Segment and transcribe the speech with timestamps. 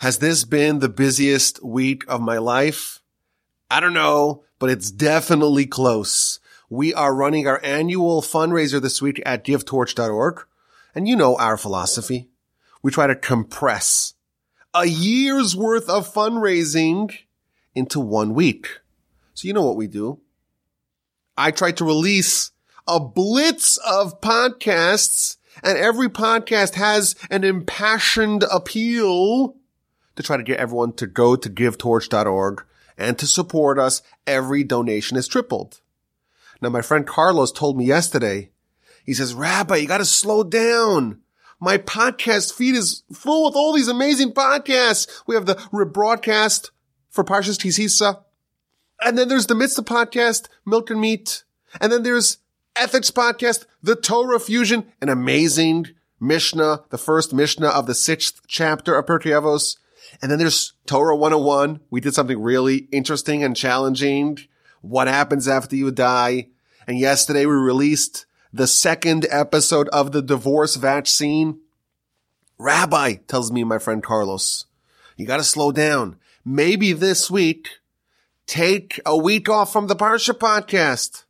[0.00, 3.02] Has this been the busiest week of my life?
[3.68, 6.38] I don't know, but it's definitely close.
[6.70, 10.46] We are running our annual fundraiser this week at givetorch.org.
[10.94, 12.28] And you know our philosophy.
[12.80, 14.14] We try to compress
[14.72, 17.12] a year's worth of fundraising
[17.74, 18.68] into one week.
[19.34, 20.20] So you know what we do.
[21.36, 22.52] I try to release
[22.86, 29.56] a blitz of podcasts and every podcast has an impassioned appeal
[30.18, 32.64] to try to get everyone to go to givetorch.org
[32.98, 34.02] and to support us.
[34.26, 35.80] Every donation is tripled.
[36.60, 38.50] Now, my friend Carlos told me yesterday,
[39.04, 41.20] he says, Rabbi, you got to slow down.
[41.60, 45.06] My podcast feed is full with all these amazing podcasts.
[45.28, 46.70] We have the rebroadcast
[47.08, 48.24] for Parshas Ki Sisa.
[49.00, 51.44] And then there's the Mitzvah podcast, Milk and Meat.
[51.80, 52.38] And then there's
[52.74, 55.86] Ethics podcast, the Torah Fusion, an amazing
[56.18, 59.76] Mishnah, the first Mishnah of the sixth chapter of Pirkei Avos.
[60.20, 61.80] And then there's Torah 101.
[61.90, 64.38] We did something really interesting and challenging.
[64.80, 66.48] What happens after you die?
[66.86, 71.60] And yesterday we released the second episode of the divorce vaccine.
[72.58, 74.64] Rabbi tells me my friend Carlos,
[75.16, 76.16] you gotta slow down.
[76.44, 77.68] Maybe this week,
[78.46, 81.24] take a week off from the Parsha podcast.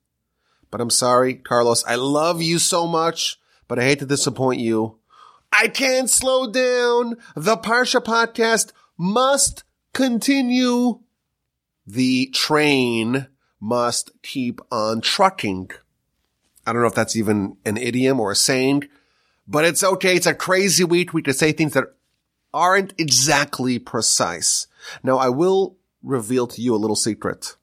[0.70, 4.98] But I'm sorry, Carlos, I love you so much, but I hate to disappoint you.
[5.52, 7.16] I can't slow down.
[7.34, 11.00] The Parsha podcast must continue.
[11.86, 13.28] The train
[13.60, 15.70] must keep on trucking.
[16.66, 18.88] I don't know if that's even an idiom or a saying,
[19.46, 20.16] but it's okay.
[20.16, 21.14] It's a crazy week.
[21.14, 21.94] We can say things that
[22.52, 24.66] aren't exactly precise.
[25.02, 27.56] Now I will reveal to you a little secret.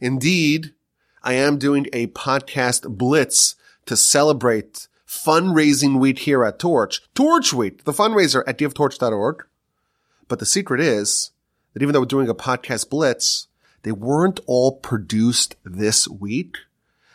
[0.00, 0.74] Indeed,
[1.22, 3.54] I am doing a podcast blitz
[3.86, 7.00] to celebrate fundraising week here at Torch.
[7.14, 9.44] Torch Week, the fundraiser at givetorch.org.
[10.32, 11.30] But the secret is
[11.74, 13.48] that even though we're doing a podcast blitz,
[13.82, 16.56] they weren't all produced this week.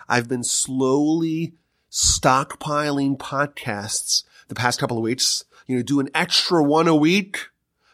[0.07, 1.55] I've been slowly
[1.91, 7.47] stockpiling podcasts the past couple of weeks, you know, do an extra one a week,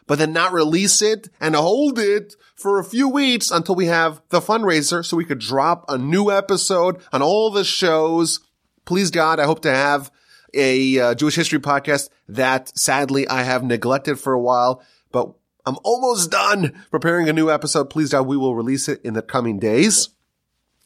[0.06, 4.20] but then not release it and hold it for a few weeks until we have
[4.28, 8.40] the fundraiser so we could drop a new episode on all the shows.
[8.84, 10.10] Please God, I hope to have
[10.52, 14.82] a uh, Jewish history podcast that sadly I have neglected for a while,
[15.14, 15.32] but
[15.64, 17.88] I'm almost done preparing a new episode.
[17.88, 20.08] Please God, we will release it in the coming days.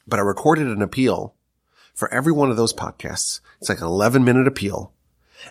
[0.07, 1.33] But I recorded an appeal
[1.95, 3.41] for every one of those podcasts.
[3.59, 4.93] It's like an 11 minute appeal.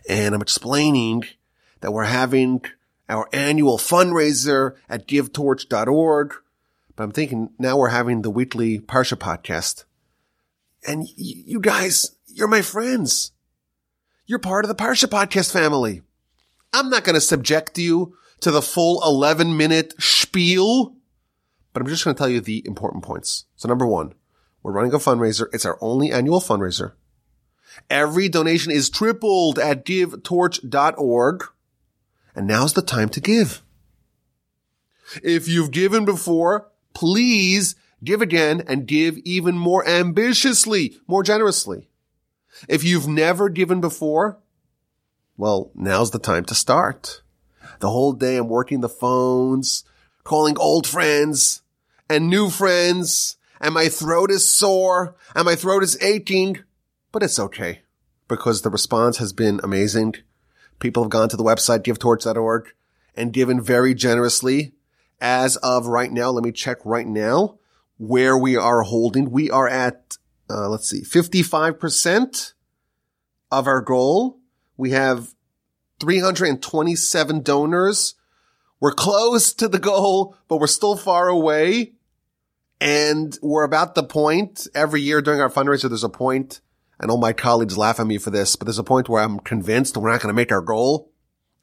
[0.09, 1.25] And I'm explaining
[1.81, 2.62] that we're having
[3.09, 6.34] our annual fundraiser at givetorch.org.
[6.94, 9.84] But I'm thinking now we're having the weekly Parsha podcast.
[10.87, 13.33] And y- you guys, you're my friends.
[14.27, 16.03] You're part of the Parsha podcast family.
[16.72, 20.97] I'm not going to subject you to the full 11 minute spiel,
[21.72, 23.44] but I'm just going to tell you the important points.
[23.56, 24.15] So number one,
[24.62, 25.47] we're running a fundraiser.
[25.53, 26.93] It's our only annual fundraiser.
[27.88, 31.44] Every donation is tripled at givetorch.org.
[32.34, 33.62] And now's the time to give.
[35.22, 37.75] If you've given before, please
[38.05, 41.88] give again and give even more ambitiously, more generously.
[42.69, 44.38] If you've never given before,
[45.37, 47.22] well, now's the time to start.
[47.81, 49.84] The whole day I'm working the phones,
[50.25, 51.62] calling old friends
[52.09, 56.59] and new friends, and my throat is sore and my throat is aching,
[57.12, 57.83] but it's okay
[58.29, 60.15] because the response has been amazing.
[60.79, 62.73] People have gone to the website, givetorch.org
[63.17, 64.75] and given very generously.
[65.21, 67.59] As of right now, let me check right now
[67.97, 69.31] where we are holding.
[69.31, 70.17] We are at,
[70.49, 72.53] uh, let's see, 55%
[73.50, 74.39] of our goal.
[74.77, 75.35] We have
[76.01, 78.15] 327 donors.
[78.81, 81.93] We're close to the goal, but we're still far away.
[82.81, 85.89] And we're about the point every year during our fundraiser.
[85.89, 86.61] There's a point
[87.01, 89.39] and all my colleagues laugh at me for this, but there's a point where I'm
[89.41, 91.11] convinced we're not going to make our goal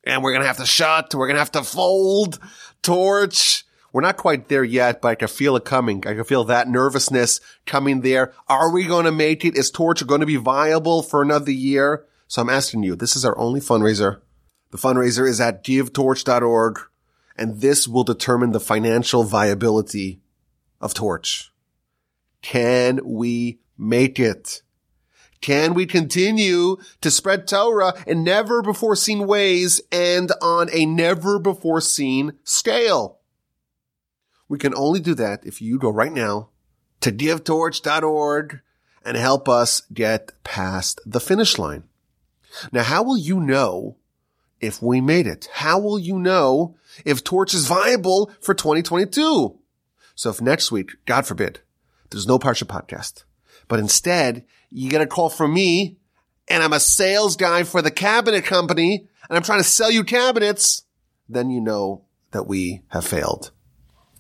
[0.04, 1.14] and we're going to have to shut.
[1.14, 2.40] We're going to have to fold,
[2.82, 3.66] torch.
[3.92, 6.06] We're not quite there yet, but I can feel it coming.
[6.06, 8.34] I can feel that nervousness coming there.
[8.48, 9.58] Are we going to make it?
[9.58, 12.06] Is torch going to be viable for another year?
[12.28, 14.22] So I'm asking you, this is our only fundraiser.
[14.72, 16.80] The fundraiser is at givetorch.org
[17.38, 20.22] and this will determine the financial viability
[20.80, 21.52] of Torch.
[22.42, 24.62] Can we make it?
[25.42, 31.40] Can we continue to spread Torah in never before seen ways and on a never
[31.40, 33.20] before seen scale?
[34.48, 36.50] We can only do that if you go right now
[37.02, 38.62] to givetorch.org
[39.04, 41.84] and help us get past the finish line.
[42.72, 43.98] Now, how will you know
[44.60, 45.50] if we made it?
[45.54, 49.58] How will you know if Torch is viable for 2022?
[50.16, 51.60] So if next week, God forbid,
[52.10, 53.24] there's no Parsha podcast,
[53.68, 55.98] but instead you get a call from me
[56.48, 60.04] and I'm a sales guy for the cabinet company and I'm trying to sell you
[60.04, 60.84] cabinets,
[61.28, 63.52] then you know that we have failed.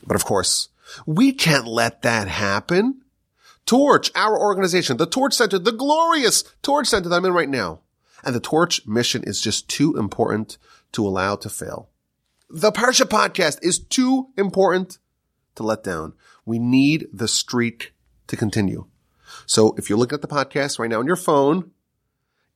[0.05, 0.69] But of course,
[1.05, 3.01] we can't let that happen.
[3.65, 7.81] Torch, our organization, the Torch Center, the glorious Torch Center that I'm in right now.
[8.25, 10.57] And the Torch mission is just too important
[10.93, 11.89] to allow to fail.
[12.49, 14.97] The Parsha podcast is too important
[15.55, 16.13] to let down.
[16.45, 17.93] We need the streak
[18.27, 18.87] to continue.
[19.45, 21.71] So if you're looking at the podcast right now on your phone,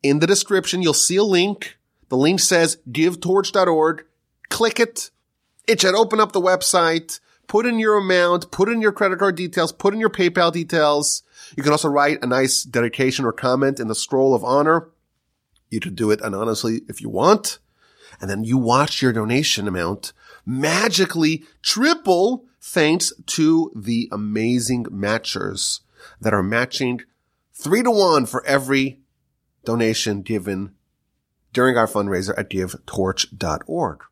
[0.01, 1.77] in the description, you'll see a link.
[2.10, 4.06] The link says givetorch.org.
[4.50, 5.12] Click it.
[5.68, 7.19] It should open up the website.
[7.48, 11.24] Put in your amount, put in your credit card details, put in your PayPal details.
[11.57, 14.89] You can also write a nice dedication or comment in the scroll of honor.
[15.69, 17.60] You to do it anonymously if you want.
[18.19, 20.13] And then you watch your donation amount
[20.45, 25.81] magically triple thanks to the amazing matchers
[26.19, 27.01] that are matching
[27.54, 29.00] three to one for every
[29.63, 30.74] donation given
[31.54, 34.04] during our fundraiser at givetorch.org.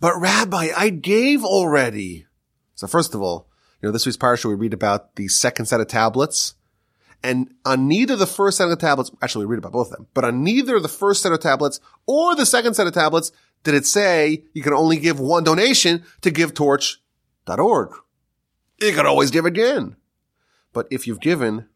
[0.00, 2.26] But Rabbi, I gave already.
[2.74, 3.48] So first of all,
[3.80, 6.54] you know, this week's parsha we read about the second set of tablets.
[7.22, 10.06] And on neither the first set of tablets, actually we read about both of them,
[10.14, 13.32] but on neither the first set of tablets or the second set of tablets
[13.64, 17.90] did it say you can only give one donation to givetorch.org.
[18.80, 19.96] You can always give again.
[20.72, 21.66] But if you've given,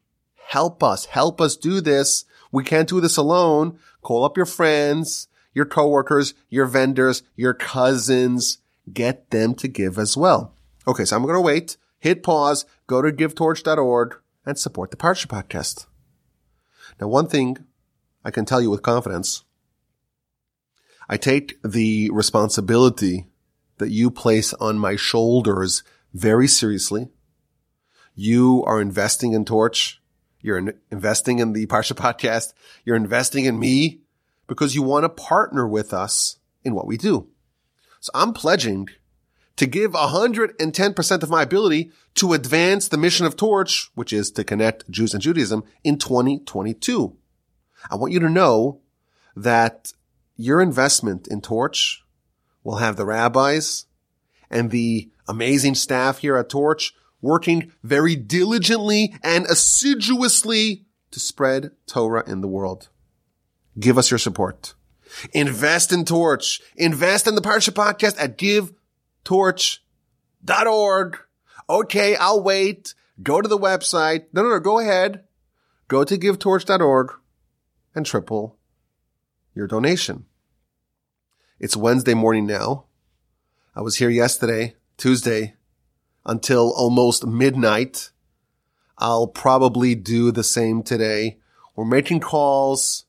[0.47, 2.23] help us, help us do this.
[2.51, 3.79] We can't do this alone.
[4.01, 8.59] Call up your friends, your coworkers, your vendors, your cousins.
[8.93, 10.53] Get them to give as well.
[10.87, 15.27] Okay, so I'm going to wait, hit pause, go to givetorch.org and support the Parsha
[15.27, 15.85] podcast.
[16.99, 17.57] Now, one thing
[18.23, 19.43] I can tell you with confidence,
[21.09, 23.27] I take the responsibility
[23.77, 27.09] that you place on my shoulders very seriously.
[28.15, 30.01] You are investing in Torch.
[30.41, 32.53] You're in- investing in the Parsha podcast.
[32.85, 34.01] You're investing in me
[34.47, 37.29] because you want to partner with us in what we do.
[37.99, 38.89] So I'm pledging
[39.55, 44.43] to give 110% of my ability to advance the mission of Torch, which is to
[44.43, 47.15] connect Jews and Judaism in 2022.
[47.89, 48.81] I want you to know
[49.35, 49.93] that
[50.35, 52.03] your investment in Torch
[52.63, 53.85] will have the rabbis
[54.49, 62.23] and the amazing staff here at Torch working very diligently and assiduously to spread Torah
[62.27, 62.89] in the world.
[63.79, 64.73] Give us your support.
[65.31, 66.61] Invest in Torch.
[66.75, 68.37] Invest in the Parsha podcast at
[69.23, 71.17] givetorch.org.
[71.69, 72.93] Okay, I'll wait.
[73.21, 74.25] Go to the website.
[74.33, 75.23] No, no, no, go ahead.
[75.87, 77.13] Go to givetorch.org
[77.95, 78.57] and triple
[79.53, 80.25] your donation.
[81.59, 82.85] It's Wednesday morning now.
[83.75, 85.55] I was here yesterday, Tuesday,
[86.25, 88.11] until almost midnight.
[88.97, 91.39] I'll probably do the same today.
[91.75, 93.05] We're making calls.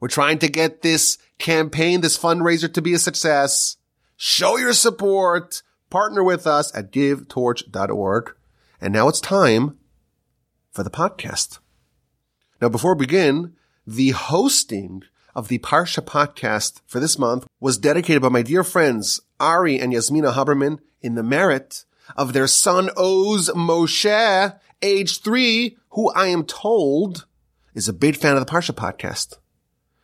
[0.00, 3.76] We're trying to get this campaign, this fundraiser to be a success.
[4.22, 5.62] Show your support.
[5.88, 8.36] Partner with us at givetorch.org.
[8.78, 9.78] And now it's time
[10.70, 11.58] for the podcast.
[12.60, 13.54] Now, before we begin,
[13.86, 19.22] the hosting of the Parsha podcast for this month was dedicated by my dear friends
[19.40, 26.10] Ari and Yasmina Haberman in the merit of their son Oz Moshe, age three, who
[26.10, 27.24] I am told
[27.72, 29.38] is a big fan of the Parsha podcast.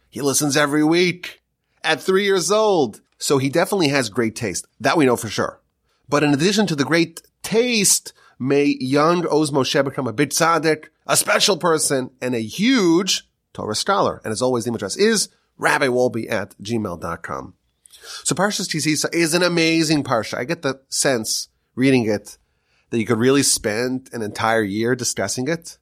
[0.09, 1.43] He listens every week
[1.85, 3.03] at three years old.
[3.19, 4.67] So he definitely has great taste.
[4.81, 5.61] That we know for sure.
[6.09, 10.87] But in addition to the great taste, may young Oz Moshe become a big tzaddik,
[11.07, 14.21] a special person, and a huge Torah scholar.
[14.25, 17.55] And as always, the email address is rabbiwolbe at gmail.com.
[18.25, 20.39] So Parshas Ki is an amazing Parsha.
[20.39, 22.39] I get the sense reading it
[22.91, 25.79] that you could really spend an entire year discussing it.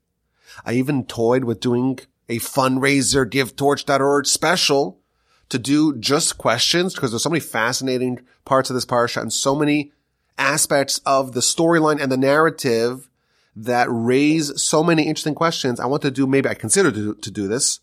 [0.65, 1.99] I even toyed with doing
[2.29, 5.01] a fundraiser givetorch.org special
[5.49, 9.55] to do just questions because there's so many fascinating parts of this parsha and so
[9.55, 9.93] many
[10.39, 13.09] aspects of the storyline and the narrative
[13.57, 15.79] that raise so many interesting questions.
[15.79, 17.81] I want to do, maybe I consider to, to do this.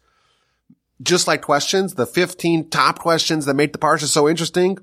[1.02, 4.78] Just like questions, the 15 top questions that make the parsha so interesting.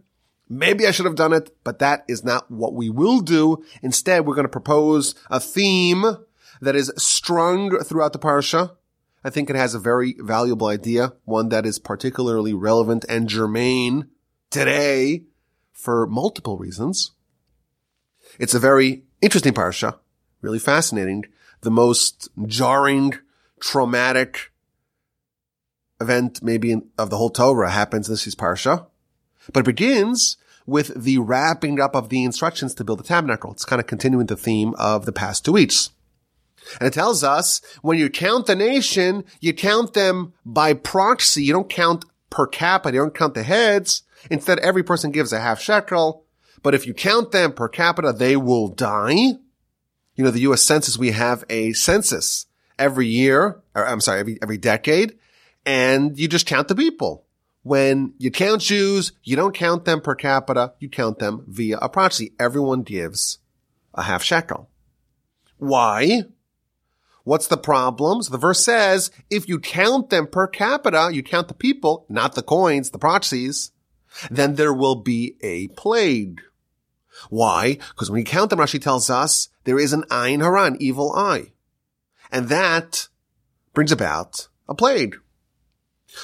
[0.48, 3.62] Maybe I should have done it, but that is not what we will do.
[3.82, 6.04] Instead, we're going to propose a theme
[6.60, 8.72] that is strung throughout the parsha.
[9.24, 14.08] I think it has a very valuable idea, one that is particularly relevant and germane
[14.50, 15.24] today
[15.72, 17.12] for multiple reasons.
[18.38, 19.98] It's a very interesting parsha,
[20.40, 21.24] really fascinating,
[21.62, 23.14] the most jarring,
[23.60, 24.52] traumatic
[26.00, 28.86] event maybe of the whole Torah happens this parsha,
[29.52, 33.50] but it begins with the wrapping up of the instructions to build the tabernacle.
[33.50, 35.90] It's kind of continuing the theme of the past two weeks.
[36.78, 41.44] And it tells us when you count the nation, you count them by proxy.
[41.44, 42.94] You don't count per capita.
[42.94, 44.02] You don't count the heads.
[44.30, 46.24] Instead, every person gives a half shekel.
[46.62, 49.12] But if you count them per capita, they will die.
[50.14, 50.62] You know, the U.S.
[50.62, 52.46] Census, we have a census
[52.78, 55.16] every year, or I'm sorry, every, every decade,
[55.64, 57.24] and you just count the people.
[57.62, 61.88] When you count Jews, you don't count them per capita, you count them via a
[61.88, 62.32] proxy.
[62.38, 63.38] Everyone gives
[63.94, 64.70] a half shekel.
[65.58, 66.22] Why?
[67.28, 68.22] What's the problem?
[68.22, 72.34] So the verse says, if you count them per capita, you count the people, not
[72.34, 73.70] the coins, the proxies,
[74.30, 76.40] then there will be a plague.
[77.28, 77.74] Why?
[77.90, 81.52] Because when you count them, Rashi tells us there is an ayin haran, evil eye.
[82.32, 83.08] And that
[83.74, 85.16] brings about a plague.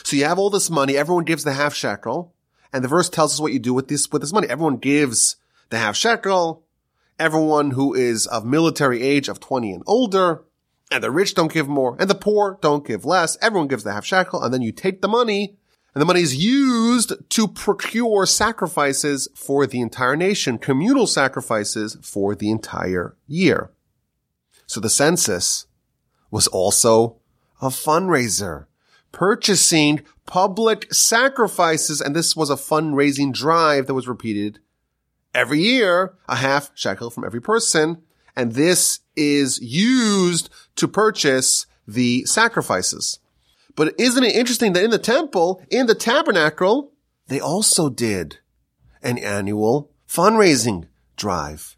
[0.05, 2.35] So you have all this money, everyone gives the half shekel,
[2.73, 4.49] and the verse tells us what you do with this, with this money.
[4.49, 5.37] Everyone gives
[5.69, 6.65] the half shekel,
[7.19, 10.45] everyone who is of military age of 20 and older,
[10.95, 13.37] and the rich don't give more, and the poor don't give less.
[13.43, 15.57] Everyone gives the half shekel, and then you take the money,
[15.93, 22.37] and the money is used to procure sacrifices for the entire nation, communal sacrifices for
[22.37, 23.73] the entire year.
[24.67, 25.67] So the census
[26.31, 27.17] was also
[27.61, 28.67] a fundraiser,
[29.11, 34.61] purchasing public sacrifices, and this was a fundraising drive that was repeated
[35.35, 38.04] every year, a half shekel from every person,
[38.37, 43.19] and this is used to purchase the sacrifices.
[43.77, 46.93] But isn't it interesting that in the temple, in the tabernacle,
[47.29, 48.39] they also did
[49.03, 50.87] an annual fundraising
[51.17, 51.77] drive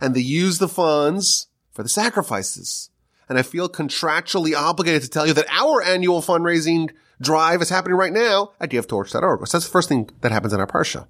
[0.00, 2.90] and they used the funds for the sacrifices.
[3.28, 7.96] And I feel contractually obligated to tell you that our annual fundraising drive is happening
[7.96, 9.46] right now at givetorch.org.
[9.46, 11.06] So that's the first thing that happens in our parsha.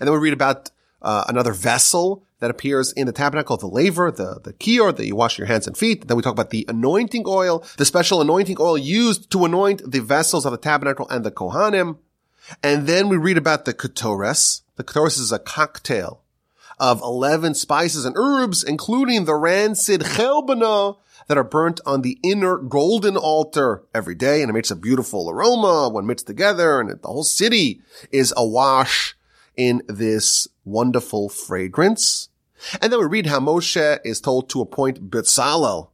[0.00, 0.70] And then we read about
[1.02, 5.16] uh, another vessel that appears in the tabernacle, the laver, the, the kior that you
[5.16, 6.06] wash your hands and feet.
[6.06, 10.00] Then we talk about the anointing oil, the special anointing oil used to anoint the
[10.00, 11.98] vessels of the tabernacle and the kohanim.
[12.62, 14.62] And then we read about the ketores.
[14.76, 16.22] The ketores is a cocktail
[16.78, 20.96] of 11 spices and herbs, including the rancid chelbana
[21.28, 24.42] that are burnt on the inner golden altar every day.
[24.42, 26.80] And it makes a beautiful aroma when mixed together.
[26.80, 27.80] And the whole city
[28.12, 29.16] is awash
[29.56, 32.28] in this wonderful fragrance.
[32.82, 35.90] And then we read how Moshe is told to appoint Bezalel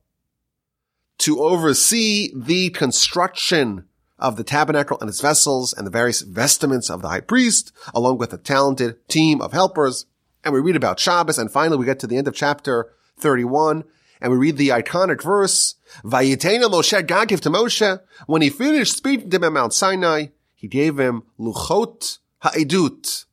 [1.19, 3.85] to oversee the construction
[4.19, 8.19] of the tabernacle and its vessels and the various vestments of the high priest, along
[8.19, 10.07] with a talented team of helpers.
[10.45, 11.39] And we read about Shabbos.
[11.39, 13.85] And finally, we get to the end of chapter 31
[14.23, 15.75] and we read the iconic verse,
[16.05, 18.01] Vayiten el Moshe God gave to Moshe.
[18.27, 23.25] When he finished speaking to him at Mount Sinai, he gave him Luchot Ha'edut,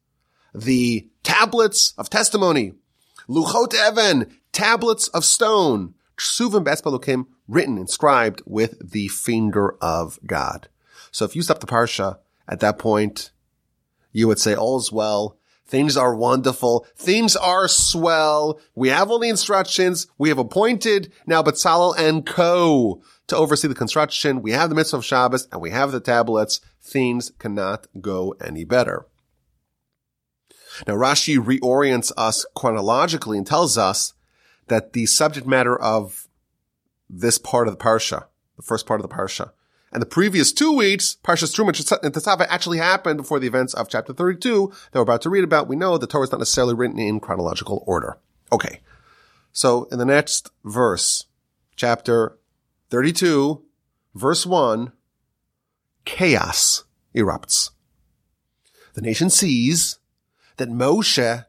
[0.54, 2.74] the tablets of testimony,
[3.30, 10.70] luchot even, tablets of stone, ksuvim b'etzba Elokim, written, inscribed with the finger of God.
[11.12, 12.18] So if you stop the parsha
[12.48, 13.30] at that point,
[14.12, 15.38] you would say all's well.
[15.68, 16.88] Things are wonderful.
[16.96, 18.60] Things are swell.
[18.74, 20.08] We have all the instructions.
[20.18, 23.04] We have appointed now Bezalel and Co.
[23.28, 24.42] to oversee the construction.
[24.42, 26.60] We have the mitzvah of Shabbos and we have the tablets.
[26.82, 29.06] Things cannot go any better.
[30.88, 34.14] Now Rashi reorients us chronologically and tells us
[34.68, 36.28] that the subject matter of
[37.10, 39.52] this part of the parsha, the first part of the parsha,
[39.92, 41.70] and the previous two weeks, Parshas Truma
[42.04, 45.44] and Tetzaveh actually happened before the events of chapter 32 that we're about to read
[45.44, 45.68] about.
[45.68, 48.20] We know the Torah is not necessarily written in chronological order.
[48.52, 48.82] Okay.
[49.52, 51.26] So in the next verse,
[51.76, 52.38] chapter
[52.92, 53.64] 32,
[54.14, 54.92] verse 1,
[56.06, 56.84] chaos
[57.16, 57.72] erupts.
[58.94, 59.98] The nation sees
[60.60, 61.46] that Moshe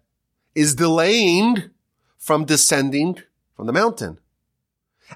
[0.55, 1.71] is delaying
[2.17, 3.19] from descending
[3.55, 4.19] from the mountain.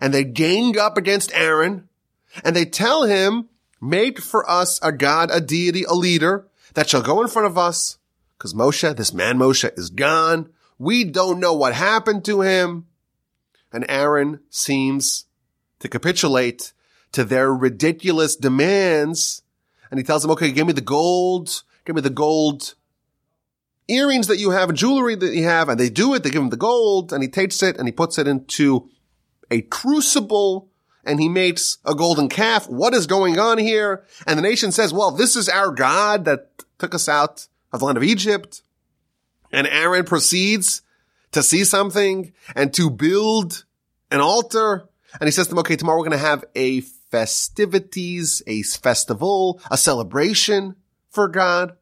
[0.00, 1.88] And they gang up against Aaron
[2.44, 3.48] and they tell him,
[3.80, 7.56] make for us a God, a deity, a leader that shall go in front of
[7.56, 7.98] us.
[8.38, 10.50] Cause Moshe, this man Moshe is gone.
[10.76, 12.86] We don't know what happened to him.
[13.72, 15.26] And Aaron seems
[15.78, 16.72] to capitulate
[17.12, 19.42] to their ridiculous demands.
[19.90, 22.74] And he tells them, okay, give me the gold, give me the gold
[23.88, 26.42] earrings that you have and jewelry that you have, and they do it, they give
[26.42, 28.88] him the gold, and he takes it and he puts it into
[29.50, 30.68] a crucible
[31.04, 32.68] and he makes a golden calf.
[32.68, 34.04] What is going on here?
[34.26, 37.86] And the nation says, well, this is our God that took us out of the
[37.86, 38.62] land of Egypt.
[39.52, 40.82] And Aaron proceeds
[41.32, 43.64] to see something and to build
[44.10, 44.88] an altar.
[45.20, 49.60] And he says to them, okay, tomorrow we're going to have a festivities, a festival,
[49.70, 50.76] a celebration
[51.10, 51.76] for God.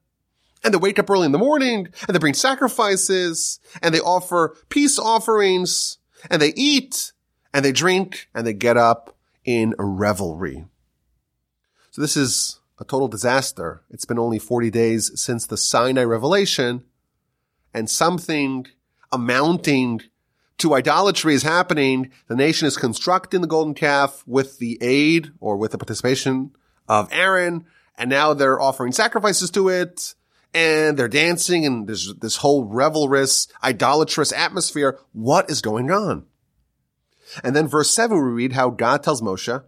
[0.65, 4.57] And they wake up early in the morning and they bring sacrifices and they offer
[4.69, 5.99] peace offerings
[6.31, 7.13] and they eat
[7.53, 10.65] and they drink and they get up in revelry.
[11.91, 13.83] So this is a total disaster.
[13.91, 16.85] It's been only 40 days since the Sinai revelation
[17.75, 18.67] and something
[19.11, 20.03] amounting
[20.59, 22.11] to idolatry is happening.
[22.29, 26.53] The nation is constructing the golden calf with the aid or with the participation
[26.89, 27.67] of Aaron.
[27.99, 30.15] And now they're offering sacrifices to it
[30.55, 34.99] and they're dancing and there's this whole revelrous, idolatrous atmosphere.
[35.13, 36.27] What is going on?
[37.43, 39.65] And then verse seven, we read how God tells Moshe,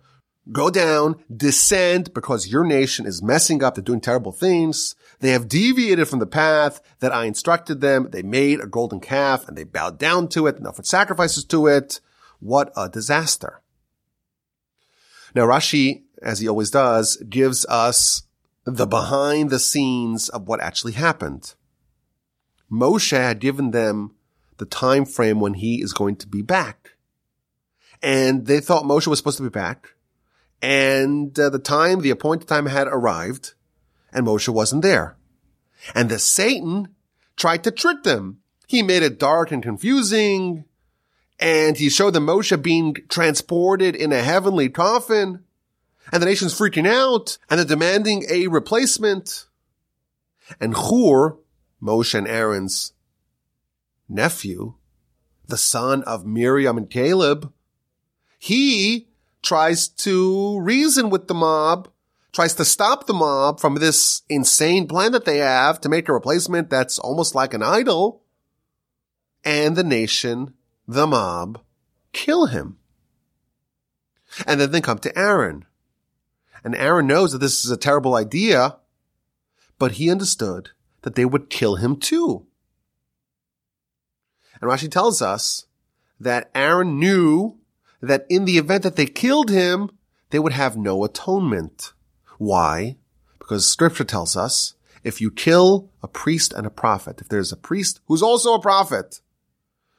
[0.53, 3.75] go down, descend because your nation is messing up.
[3.75, 4.95] They're doing terrible things.
[5.21, 8.09] They have deviated from the path that I instructed them.
[8.11, 11.67] They made a golden calf and they bowed down to it and offered sacrifices to
[11.67, 12.01] it.
[12.41, 13.63] What a disaster.
[15.35, 18.24] Now Rashi, as he always does, gives us
[18.65, 21.55] the behind the scenes of what actually happened.
[22.71, 24.15] Moshe had given them
[24.57, 26.93] the time frame when he is going to be back.
[28.03, 29.95] And they thought Moshe was supposed to be back.
[30.63, 33.55] And uh, the time, the appointed time had arrived
[34.13, 35.17] and Moshe wasn't there.
[35.95, 36.89] And the Satan
[37.37, 38.39] tried to trick them.
[38.67, 40.65] He made it dark and confusing.
[41.39, 45.44] And he showed them Moshe being transported in a heavenly coffin
[46.13, 49.47] and the nation's freaking out and they're demanding a replacement.
[50.61, 51.37] And Hur,
[51.83, 52.93] Moshe and Aaron's
[54.09, 54.75] nephew,
[55.47, 57.53] the son of Miriam and Caleb,
[58.39, 59.09] he
[59.43, 61.89] tries to reason with the mob,
[62.33, 66.13] tries to stop the mob from this insane plan that they have to make a
[66.13, 68.23] replacement that's almost like an idol.
[69.45, 70.55] And the nation,
[70.89, 71.61] the mob,
[72.13, 72.79] kill him.
[74.47, 75.67] And then they come to Aaron.
[76.65, 78.79] And Aaron knows that this is a terrible idea,
[79.79, 80.71] but he understood
[81.03, 82.47] that they would kill him too.
[84.61, 85.67] And Rashi tells us
[86.19, 87.59] that Aaron knew
[88.01, 89.91] that in the event that they killed him,
[90.31, 91.93] they would have no atonement.
[92.39, 92.97] Why?
[93.39, 97.57] Because scripture tells us if you kill a priest and a prophet, if there's a
[97.57, 99.21] priest who's also a prophet,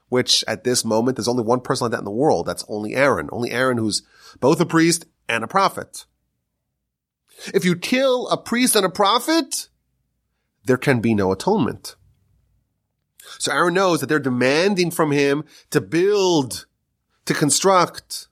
[0.10, 2.96] which at this moment there's only one person like that in the world, that's only
[2.96, 4.02] Aaron, only Aaron who's
[4.40, 6.06] both a priest and a prophet.
[7.54, 9.70] If you kill a priest and a prophet,
[10.66, 11.96] there can be no atonement.
[13.40, 16.66] So Aaron knows that they're demanding from him to build,
[17.26, 18.28] to construct,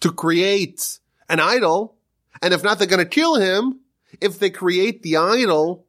[0.00, 1.96] to create an idol.
[2.42, 3.80] And if not, they're going to kill him.
[4.20, 5.86] If they create the idol,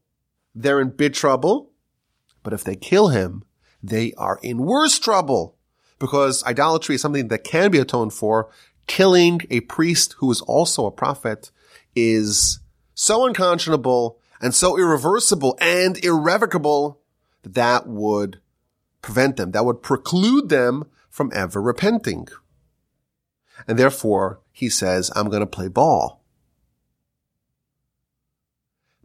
[0.54, 1.72] they're in big trouble.
[2.44, 3.44] But if they kill him,
[3.82, 5.58] they are in worse trouble
[6.00, 8.50] because idolatry is something that can be atoned for.
[8.88, 11.52] Killing a priest who is also a prophet
[11.98, 12.60] is
[12.94, 17.02] so unconscionable and so irreversible and irrevocable
[17.42, 18.40] that that would
[19.02, 22.28] prevent them, that would preclude them from ever repenting.
[23.68, 26.24] And therefore, he says, I'm going to play ball.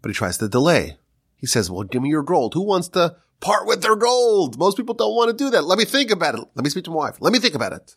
[0.02, 0.98] But he tries to delay.
[1.36, 2.54] He says, well, give me your gold.
[2.54, 4.58] Who wants to part with their gold?
[4.58, 5.64] Most people don't want to do that.
[5.64, 6.44] Let me think about it.
[6.54, 7.16] Let me speak to my wife.
[7.20, 7.96] Let me think about it.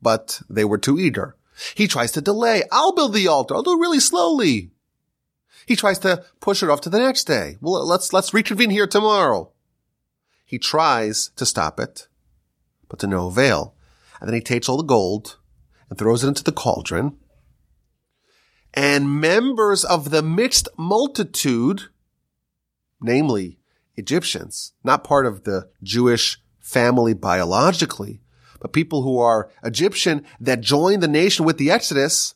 [0.00, 1.36] But they were too eager.
[1.74, 2.62] He tries to delay.
[2.70, 3.54] I'll build the altar.
[3.54, 4.70] I'll do it really slowly.
[5.66, 7.56] He tries to push it off to the next day.
[7.60, 9.52] Well, let's, let's reconvene here tomorrow.
[10.44, 12.08] He tries to stop it,
[12.88, 13.74] but to no avail.
[14.20, 15.36] And then he takes all the gold
[15.90, 17.16] and throws it into the cauldron.
[18.72, 21.82] And members of the mixed multitude,
[23.00, 23.58] namely
[23.96, 28.20] Egyptians, not part of the Jewish family biologically,
[28.60, 32.34] but people who are Egyptian that joined the nation with the Exodus,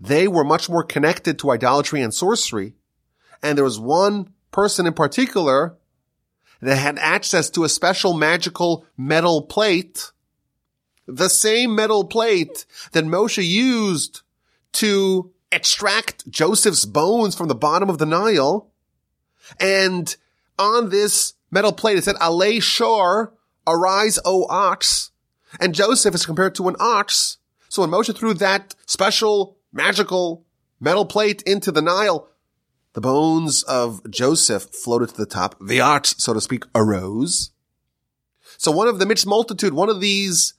[0.00, 2.74] they were much more connected to idolatry and sorcery.
[3.42, 5.76] And there was one person in particular
[6.60, 10.12] that had access to a special magical metal plate,
[11.06, 14.22] the same metal plate that Moshe used
[14.72, 18.70] to extract Joseph's bones from the bottom of the Nile.
[19.58, 20.14] And
[20.58, 23.32] on this metal plate, it said, Alei Shor,
[23.66, 25.10] arise, O ox.
[25.60, 27.38] And Joseph is compared to an ox.
[27.68, 30.46] So when Moshe threw that special magical
[30.80, 32.28] metal plate into the Nile,
[32.94, 35.56] the bones of Joseph floated to the top.
[35.60, 37.50] The ox, so to speak, arose.
[38.56, 40.54] So one of the mixed multitude, one of these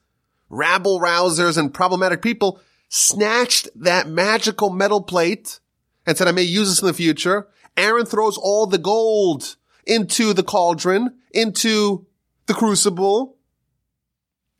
[0.50, 5.60] rabble rousers and problematic people snatched that magical metal plate
[6.06, 7.48] and said, I may use this in the future.
[7.78, 12.06] Aaron throws all the gold into the cauldron, into
[12.46, 13.38] the crucible.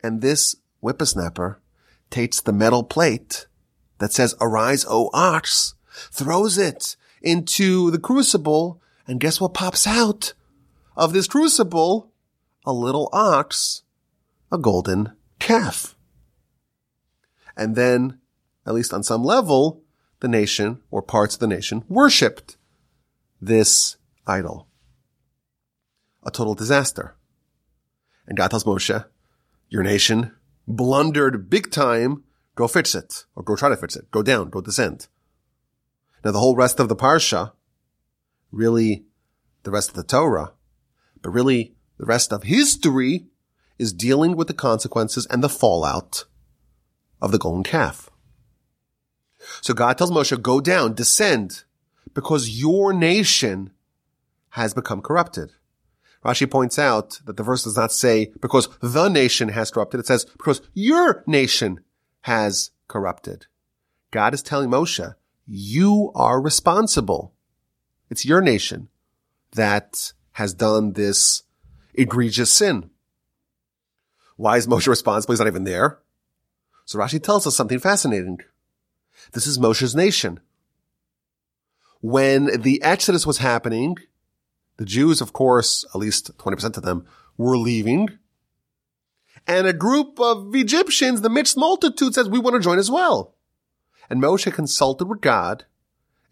[0.02, 1.60] And this whippersnapper
[2.10, 3.46] takes the metal plate,
[3.98, 5.74] that says, arise, O ox,
[6.10, 8.80] throws it into the crucible.
[9.06, 10.32] And guess what pops out
[10.96, 12.10] of this crucible?
[12.64, 13.82] A little ox,
[14.50, 15.94] a golden calf.
[17.56, 18.18] And then,
[18.66, 19.82] at least on some level,
[20.20, 22.56] the nation or parts of the nation worshipped
[23.40, 24.66] this idol.
[26.22, 27.16] A total disaster.
[28.26, 29.04] And God tells Moshe,
[29.70, 30.36] your nation
[30.68, 32.24] blundered big time.
[32.56, 34.10] Go fix it or go try to fix it.
[34.10, 35.06] Go down, go descend.
[36.22, 37.52] Now the whole rest of the parsha,
[38.52, 39.06] really
[39.62, 40.52] the rest of the Torah,
[41.22, 43.28] but really the rest of history
[43.78, 46.24] is dealing with the consequences and the fallout
[47.22, 48.10] of the golden calf.
[49.62, 51.64] So God tells Moshe, go down, descend,
[52.12, 53.70] because your nation
[54.50, 55.52] has become corrupted.
[56.24, 60.00] Rashi points out that the verse does not say because the nation has corrupted.
[60.00, 61.80] It says because your nation
[62.22, 63.46] has corrupted.
[64.10, 65.14] God is telling Moshe,
[65.46, 67.32] you are responsible.
[68.10, 68.88] It's your nation
[69.52, 71.44] that has done this
[71.94, 72.90] egregious sin.
[74.36, 75.32] Why is Moshe responsible?
[75.32, 76.00] He's not even there.
[76.84, 78.40] So Rashi tells us something fascinating.
[79.32, 80.40] This is Moshe's nation.
[82.00, 83.96] When the Exodus was happening,
[84.80, 87.04] the Jews, of course, at least 20% of them,
[87.36, 88.08] were leaving.
[89.46, 93.34] And a group of Egyptians, the mixed multitude, says, we want to join as well.
[94.08, 95.66] And Moshe consulted with God,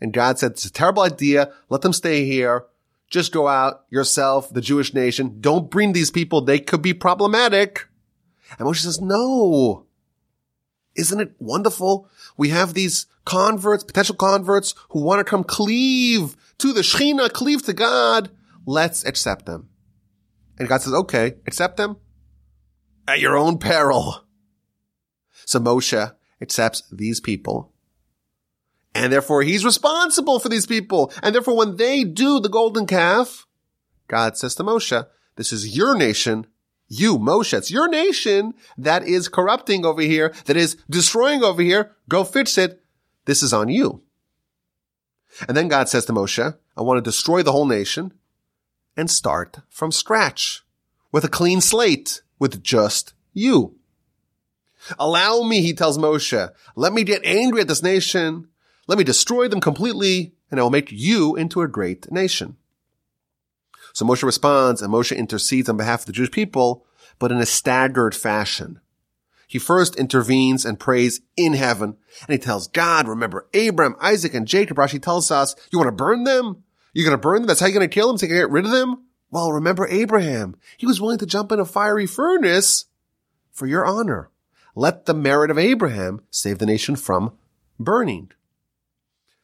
[0.01, 1.53] and God said, it's a terrible idea.
[1.69, 2.65] Let them stay here.
[3.11, 5.43] Just go out yourself, the Jewish nation.
[5.43, 6.41] Don't bring these people.
[6.41, 7.87] They could be problematic.
[8.59, 9.85] And Moshe says, no.
[10.97, 12.09] Isn't it wonderful?
[12.39, 17.63] We have these converts, potential converts who want to come cleave to the Shekhinah, cleave
[17.65, 18.31] to God.
[18.69, 19.71] Let's accept them.
[20.59, 21.97] And God says, okay, accept them
[23.09, 24.27] at your own peril.
[25.47, 27.73] So Moshe accepts these people.
[28.95, 31.11] And therefore he's responsible for these people.
[31.23, 33.47] And therefore when they do the golden calf,
[34.07, 36.47] God says to Moshe, this is your nation.
[36.89, 41.97] You, Moshe, it's your nation that is corrupting over here, that is destroying over here.
[42.11, 42.83] Go fix it.
[43.25, 44.03] This is on you.
[45.49, 48.13] And then God says to Moshe, I want to destroy the whole nation
[48.99, 50.65] and start from scratch
[51.13, 53.77] with a clean slate with just you.
[54.99, 58.49] Allow me, he tells Moshe, let me get angry at this nation.
[58.89, 62.57] Let me destroy them completely and I will make you into a great nation.
[63.93, 66.85] So Moshe responds and Moshe intercedes on behalf of the Jewish people,
[67.21, 68.81] but in a staggered fashion.
[69.47, 74.47] He first intervenes and prays in heaven and he tells God, remember Abraham, Isaac, and
[74.47, 74.77] Jacob.
[74.77, 76.65] Rashi tells us, you want to burn them?
[76.99, 77.47] You're going to burn them?
[77.47, 78.19] That's how you're going to kill them?
[78.19, 79.05] So you can get rid of them?
[79.31, 80.57] Well, remember Abraham.
[80.77, 82.87] He was willing to jump in a fiery furnace
[83.53, 84.31] for your honor.
[84.75, 87.37] Let the merit of Abraham save the nation from
[87.79, 88.33] burning.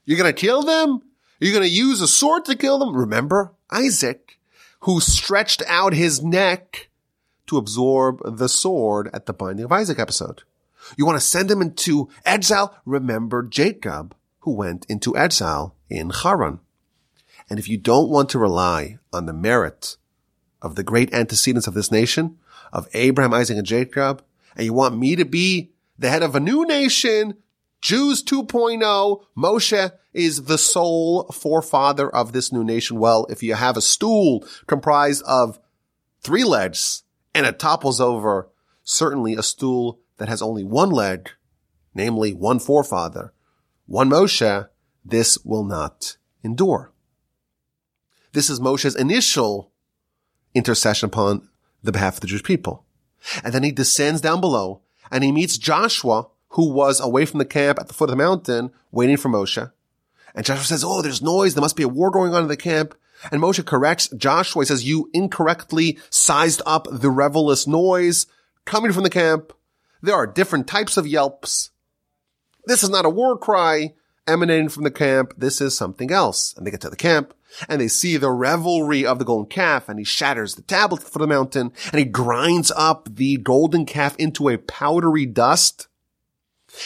[0.05, 1.03] You're going to kill them?
[1.39, 2.97] You're going to use a sword to kill them?
[2.97, 4.41] Remember Isaac,
[4.81, 6.89] who stretched out his neck
[7.47, 10.43] to absorb the sword at the binding of Isaac episode.
[10.97, 12.77] You want to send him into exile?
[12.85, 16.59] Remember Jacob, who went into exile in Haran.
[17.49, 19.97] And if you don't want to rely on the merit
[20.63, 22.39] of the great antecedents of this nation,
[22.73, 24.25] of Abraham, Isaac, and Jacob,
[24.57, 27.35] and you want me to be the head of a new nation,
[27.81, 32.99] Jews 2.0, Moshe is the sole forefather of this new nation.
[32.99, 35.59] Well, if you have a stool comprised of
[36.23, 37.03] three legs
[37.35, 38.49] and it topples over,
[38.85, 41.31] certainly a stool that has only one leg,
[41.95, 43.35] namely one forefather,
[43.87, 44.69] one Moshe,
[45.05, 46.94] this will not endure.
[48.35, 49.71] This is Moshe's initial
[50.57, 51.49] intercession upon
[51.85, 52.85] the behalf of the Jewish people.
[53.45, 57.45] And then he descends down below and he meets Joshua, who was away from the
[57.45, 59.71] camp at the foot of the mountain waiting for Moshe.
[60.35, 61.55] And Joshua says, Oh, there's noise.
[61.55, 62.97] There must be a war going on in the camp.
[63.31, 64.63] And Moshe corrects Joshua.
[64.63, 68.27] He says, you incorrectly sized up the revelous noise
[68.65, 69.53] coming from the camp.
[70.03, 71.71] There are different types of yelps.
[72.67, 73.95] This is not a war cry
[74.27, 75.35] emanating from the camp.
[75.39, 76.53] This is something else.
[76.57, 77.33] And they get to the camp
[77.69, 81.19] and they see the revelry of the golden calf and he shatters the tablet for
[81.19, 85.89] the mountain and he grinds up the golden calf into a powdery dust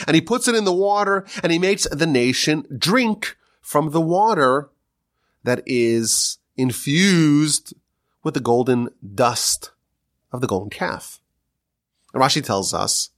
[0.07, 4.00] and he puts it in the water and he makes the nation drink from the
[4.00, 4.70] water
[5.44, 7.74] that is infused
[8.22, 9.70] with the golden dust
[10.33, 11.20] of the golden calf.
[12.12, 13.11] And Rashi tells us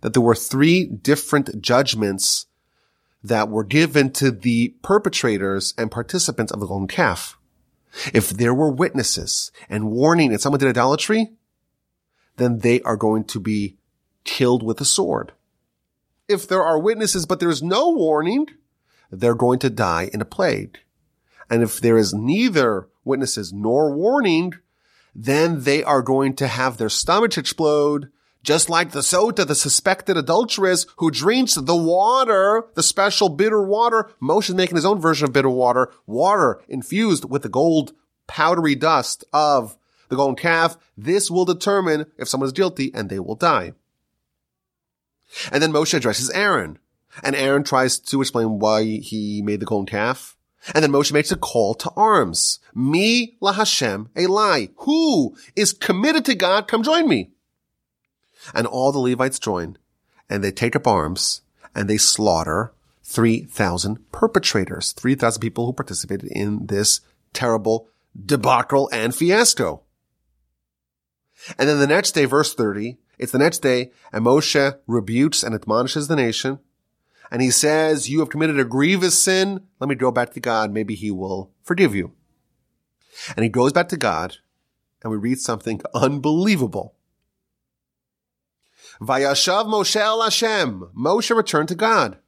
[0.00, 2.46] that there were three different judgments
[3.22, 7.38] that were given to the perpetrators and participants of the golden calf.
[8.12, 11.32] If there were witnesses and warning that someone did idolatry,
[12.36, 13.78] then they are going to be
[14.24, 15.32] killed with a sword.
[16.28, 18.46] if there are witnesses, but there's no warning,
[19.10, 20.78] they're going to die in a plague.
[21.48, 24.54] And if there is neither witnesses nor warning,
[25.14, 28.10] then they are going to have their stomach explode,
[28.46, 34.08] just like the Sota, the suspected adulteress who drinks the water, the special bitter water.
[34.22, 37.92] Moshe is making his own version of bitter water, water infused with the gold
[38.28, 39.76] powdery dust of
[40.08, 40.78] the golden calf.
[40.96, 43.72] This will determine if someone is guilty and they will die.
[45.50, 46.78] And then Moshe addresses Aaron.
[47.24, 50.36] And Aaron tries to explain why he made the golden calf.
[50.72, 52.60] And then Moshe makes a call to arms.
[52.72, 54.70] Mi la'Hashem elai.
[54.76, 56.68] Who is committed to God?
[56.68, 57.32] Come join me.
[58.54, 59.78] And all the Levites join
[60.28, 61.42] and they take up arms
[61.74, 62.72] and they slaughter
[63.04, 67.00] 3,000 perpetrators, 3,000 people who participated in this
[67.32, 67.88] terrible
[68.24, 69.82] debacle and fiasco.
[71.58, 75.54] And then the next day, verse 30, it's the next day, and Moshe rebukes and
[75.54, 76.58] admonishes the nation.
[77.30, 79.62] And he says, you have committed a grievous sin.
[79.80, 80.72] Let me go back to God.
[80.72, 82.12] Maybe he will forgive you.
[83.36, 84.36] And he goes back to God
[85.02, 86.94] and we read something unbelievable.
[89.00, 90.90] Vayashav Moshe el Hashem.
[90.96, 92.18] Moshe returned to God.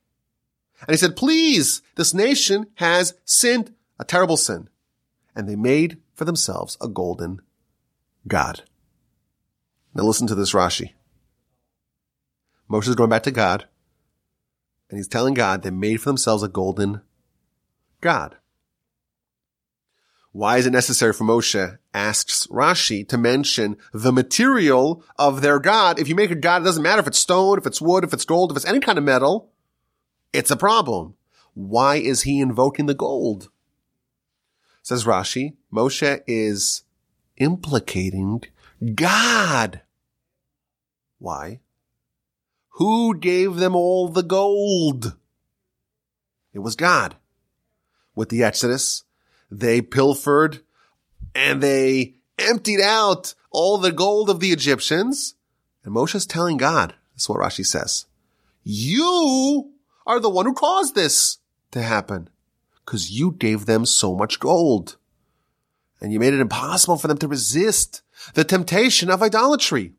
[0.81, 4.69] And he said, please, this nation has sinned a terrible sin.
[5.35, 7.41] And they made for themselves a golden
[8.27, 8.63] God.
[9.95, 10.93] Now listen to this Rashi.
[12.71, 13.67] Moshe is going back to God
[14.91, 17.03] and he's telling God they made for themselves a golden
[18.01, 18.37] God.
[20.39, 25.99] Why is it necessary for Moshe, asks Rashi, to mention the material of their God?
[25.99, 28.13] If you make a God, it doesn't matter if it's stone, if it's wood, if
[28.13, 29.51] it's gold, if it's any kind of metal,
[30.33, 31.15] it's a problem.
[31.55, 33.51] Why is he invoking the gold?
[34.81, 36.85] Says Rashi, Moshe is
[37.37, 38.45] implicating
[38.95, 39.81] God.
[41.19, 41.59] Why?
[42.75, 45.17] Who gave them all the gold?
[46.53, 47.17] It was God.
[48.15, 49.03] With the Exodus,
[49.51, 50.61] they pilfered
[51.35, 55.35] and they emptied out all the gold of the Egyptians.
[55.85, 58.07] And Moshe's telling God, that's what Rashi says.
[58.63, 59.73] You
[60.07, 61.39] are the one who caused this
[61.71, 62.29] to happen
[62.85, 64.97] because you gave them so much gold
[66.01, 68.03] and you made it impossible for them to resist
[68.35, 69.95] the temptation of idolatry.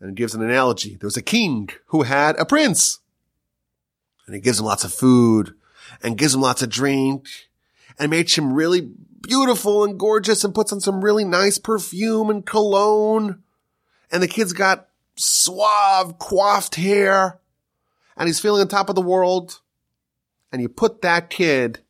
[0.00, 0.96] And it gives an analogy.
[0.96, 3.00] There was a king who had a prince
[4.26, 5.54] and he gives him lots of food
[6.02, 7.26] and gives him lots of drink
[7.98, 8.80] and makes him really
[9.22, 13.42] beautiful and gorgeous and puts on some really nice perfume and cologne.
[14.10, 17.40] And the kid's got suave, coiffed hair
[18.16, 19.60] and he's feeling on top of the world.
[20.50, 21.80] And you put that kid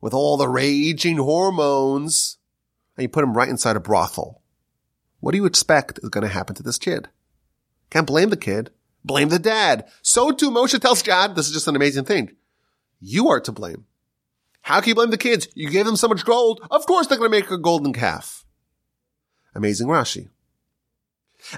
[0.00, 2.38] with all the raging hormones
[2.96, 4.42] and you put him right inside a brothel.
[5.20, 7.08] What do you expect is going to happen to this kid?
[7.90, 8.70] Can't blame the kid.
[9.04, 9.88] Blame the dad.
[10.02, 12.36] So too Moshe tells God, this is just an amazing thing.
[13.00, 13.86] You are to blame.
[14.68, 15.48] How can you blame the kids?
[15.54, 16.60] You gave them so much gold.
[16.70, 18.44] Of course they're going to make a golden calf.
[19.54, 20.28] Amazing Rashi.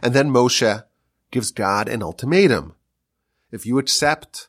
[0.01, 0.85] And then Moshe
[1.33, 2.77] gives God an ultimatum.
[3.51, 4.47] If you accept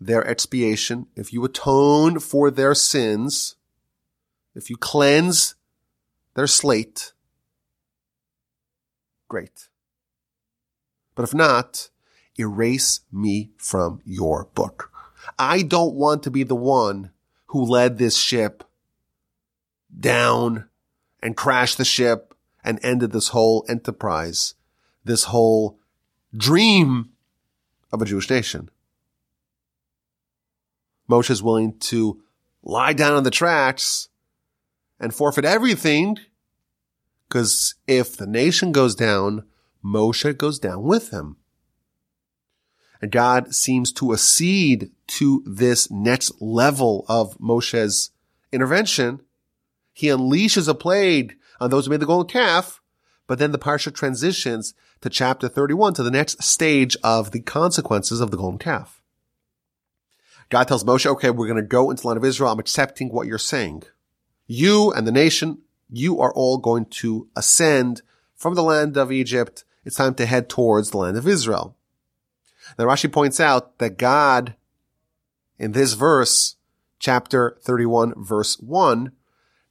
[0.00, 3.56] their expiation, if you atone for their sins,
[4.54, 5.56] if you cleanse
[6.34, 7.12] their slate,
[9.26, 9.66] great.
[11.16, 11.90] But if not,
[12.38, 14.92] erase me from your book.
[15.40, 17.10] I don't want to be the one
[17.50, 18.62] who led this ship
[19.98, 20.68] down
[21.20, 22.32] and crashed the ship
[22.62, 24.54] and ended this whole enterprise,
[25.04, 25.76] this whole
[26.36, 27.10] dream
[27.92, 28.70] of a Jewish nation.
[31.10, 32.22] Moshe is willing to
[32.62, 34.10] lie down on the tracks
[35.00, 36.18] and forfeit everything
[37.28, 39.44] because if the nation goes down,
[39.84, 41.36] Moshe goes down with him.
[43.02, 48.10] And God seems to accede to this next level of Moshe's
[48.52, 49.20] intervention.
[49.92, 52.80] He unleashes a plague on those who made the golden calf,
[53.26, 58.20] but then the parsha transitions to chapter 31 to the next stage of the consequences
[58.20, 59.02] of the golden calf.
[60.48, 62.50] God tells Moshe, okay, we're going to go into the land of Israel.
[62.50, 63.84] I'm accepting what you're saying.
[64.46, 68.02] You and the nation, you are all going to ascend
[68.34, 71.76] from the land of Egypt it's time to head towards the land of Israel.
[72.78, 74.54] Now Rashi points out that God,
[75.60, 76.56] in this verse,
[76.98, 79.12] chapter 31, verse 1,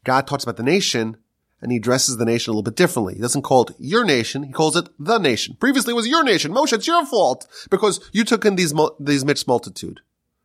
[0.04, 1.18] God talks about the nation
[1.62, 3.16] and he addresses the nation a little bit differently.
[3.16, 4.44] He doesn't call it your nation.
[4.44, 5.58] He calls it the nation.
[5.60, 6.54] Previously it was your nation.
[6.54, 10.00] Moshe, it's your fault because you took in these, these mixed multitude.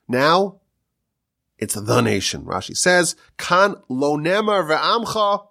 [0.09, 0.61] Now
[1.59, 2.45] it's the nation.
[2.45, 5.47] Rashi says, kan lo nemar ve'amcha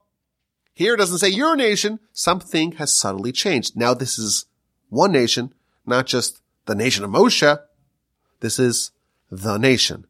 [0.73, 1.99] here it doesn't say your nation.
[2.11, 3.77] Something has subtly changed.
[3.77, 4.45] Now this is
[4.89, 5.53] one nation,
[5.85, 7.59] not just the nation of Moshe.
[8.39, 8.91] This is
[9.41, 10.05] the nation.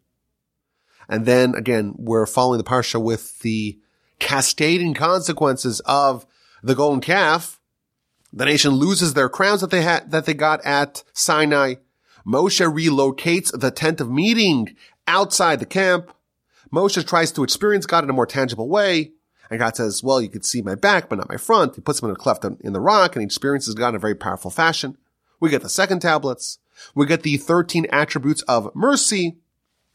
[1.08, 3.80] And then again, we're following the parsha with the
[4.20, 6.26] cascading consequences of
[6.62, 7.60] the golden calf.
[8.32, 11.76] The nation loses their crowns that they had, that they got at Sinai.
[12.26, 14.76] Moshe relocates the tent of meeting
[15.08, 16.12] outside the camp.
[16.74, 19.12] Moshe tries to experience God in a more tangible way.
[19.50, 21.76] And God says, well, you could see my back, but not my front.
[21.76, 24.00] He puts him in a cleft in the rock and he experiences God in a
[24.00, 24.98] very powerful fashion.
[25.40, 26.60] We get the second tablets.
[26.96, 29.38] We get the 13 attributes of mercy.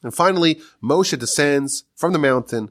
[0.03, 2.71] And finally, Moshe descends from the mountain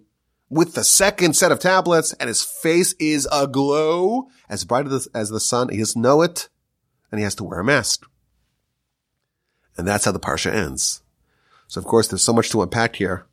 [0.49, 5.39] with the second set of tablets and his face is aglow as bright as the
[5.39, 5.69] sun.
[5.69, 6.49] He doesn't know it
[7.11, 8.05] and he has to wear a mask.
[9.77, 11.01] And that's how the Parsha ends.
[11.67, 13.25] So of course, there's so much to unpack here.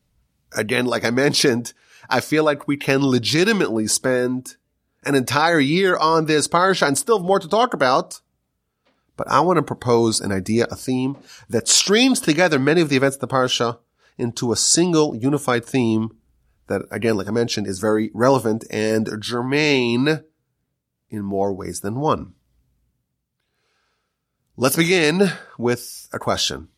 [0.57, 1.73] Again, like I mentioned,
[2.09, 4.57] I feel like we can legitimately spend
[5.05, 8.21] an entire year on this Parsha and still have more to talk about.
[9.17, 11.17] But I want to propose an idea, a theme
[11.49, 13.79] that streams together many of the events of the Parsha
[14.19, 16.17] into a single unified theme
[16.67, 20.25] that, again, like I mentioned, is very relevant and germane
[21.11, 22.35] in more ways than one.
[24.57, 26.69] Let's begin with a question.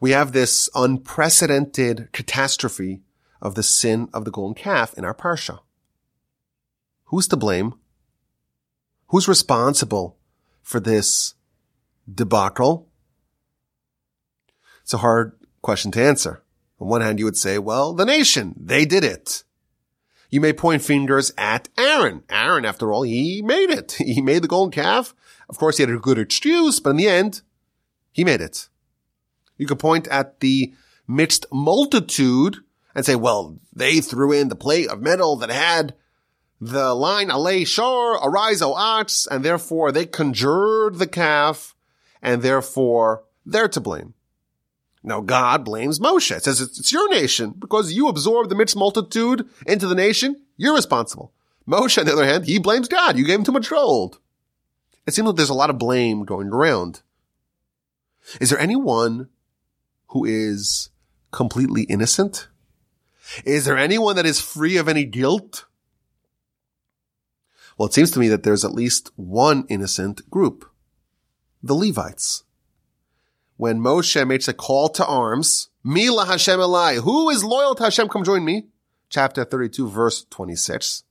[0.00, 3.02] We have this unprecedented catastrophe
[3.40, 5.60] of the sin of the golden calf in our parsha.
[7.06, 7.74] Who's to blame?
[9.08, 10.17] Who's responsible
[10.68, 11.32] for this
[12.12, 12.86] debacle?
[14.82, 16.42] It's a hard question to answer.
[16.78, 19.44] On one hand, you would say, well, the nation, they did it.
[20.28, 22.22] You may point fingers at Aaron.
[22.28, 23.92] Aaron, after all, he made it.
[23.98, 25.14] He made the golden calf.
[25.48, 27.40] Of course, he had a good excuse, but in the end,
[28.12, 28.68] he made it.
[29.56, 30.74] You could point at the
[31.06, 32.58] mixed multitude
[32.94, 35.94] and say, well, they threw in the plate of metal that had
[36.60, 41.74] the line Alei Shor, arise, O ox, and therefore they conjured the calf,
[42.20, 44.14] and therefore they're to blame.
[45.02, 46.36] Now God blames Moshe.
[46.36, 50.42] It says it's, your nation because you absorbed the mixed multitude into the nation.
[50.56, 51.32] You're responsible.
[51.66, 53.16] Moshe, on the other hand, he blames God.
[53.16, 54.18] You gave him too much gold.
[55.06, 57.02] It seems like there's a lot of blame going around.
[58.40, 59.28] Is there anyone
[60.08, 60.90] who is
[61.30, 62.48] completely innocent?
[63.44, 65.66] Is there anyone that is free of any guilt?
[67.78, 70.68] Well, it seems to me that there's at least one innocent group.
[71.62, 72.44] The Levites.
[73.56, 78.08] When Moshe makes a call to arms, Mi la'Hashem elai, who is loyal to Hashem,
[78.08, 78.66] come join me.
[79.08, 81.04] Chapter 32, verse 26.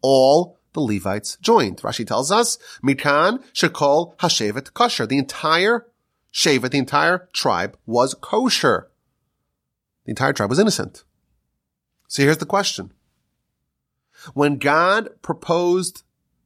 [0.00, 1.78] All the Levites joined.
[1.82, 5.06] Rashi tells us, Mikan Shekol Hashevet Kosher.
[5.06, 5.86] The entire
[6.32, 8.88] Shevet, the entire tribe was kosher.
[10.04, 11.04] The entire tribe was innocent.
[12.08, 12.92] So here's the question.
[14.34, 16.02] When God proposed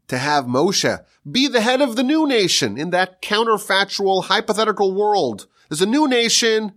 [0.08, 5.46] to have Moshe be the head of the new nation in that counterfactual hypothetical world,
[5.68, 6.72] there's a new nation.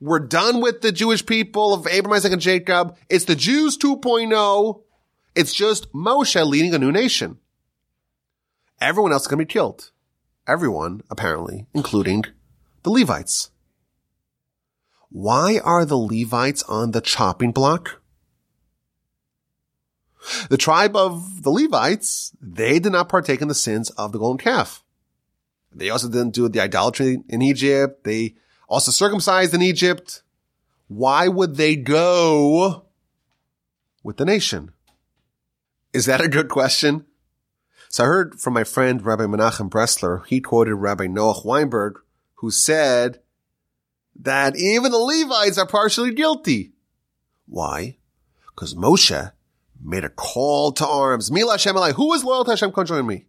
[0.00, 2.96] We're done with the Jewish people of Abraham, Isaac, and Jacob.
[3.08, 4.82] It's the Jews 2.0.
[5.34, 7.38] It's just Moshe leading a new nation.
[8.80, 9.92] Everyone else is going to be killed.
[10.46, 12.24] Everyone, apparently, including
[12.82, 13.50] the Levites.
[15.08, 18.01] Why are the Levites on the chopping block?
[20.48, 24.38] The tribe of the Levites, they did not partake in the sins of the golden
[24.38, 24.84] calf.
[25.74, 28.04] They also didn't do the idolatry in Egypt.
[28.04, 28.34] They
[28.68, 30.22] also circumcised in Egypt.
[30.88, 32.86] Why would they go
[34.02, 34.72] with the nation?
[35.92, 37.06] Is that a good question?
[37.88, 42.00] So I heard from my friend Rabbi Menachem Bressler, he quoted Rabbi Noach Weinberg,
[42.36, 43.20] who said
[44.18, 46.72] that even the Levites are partially guilty.
[47.46, 47.98] Why?
[48.46, 49.32] Because Moshe
[49.82, 51.30] made a call to arms.
[51.30, 52.72] Mi la'Hashem Who is loyal to Hashem?
[52.72, 53.26] Come join me.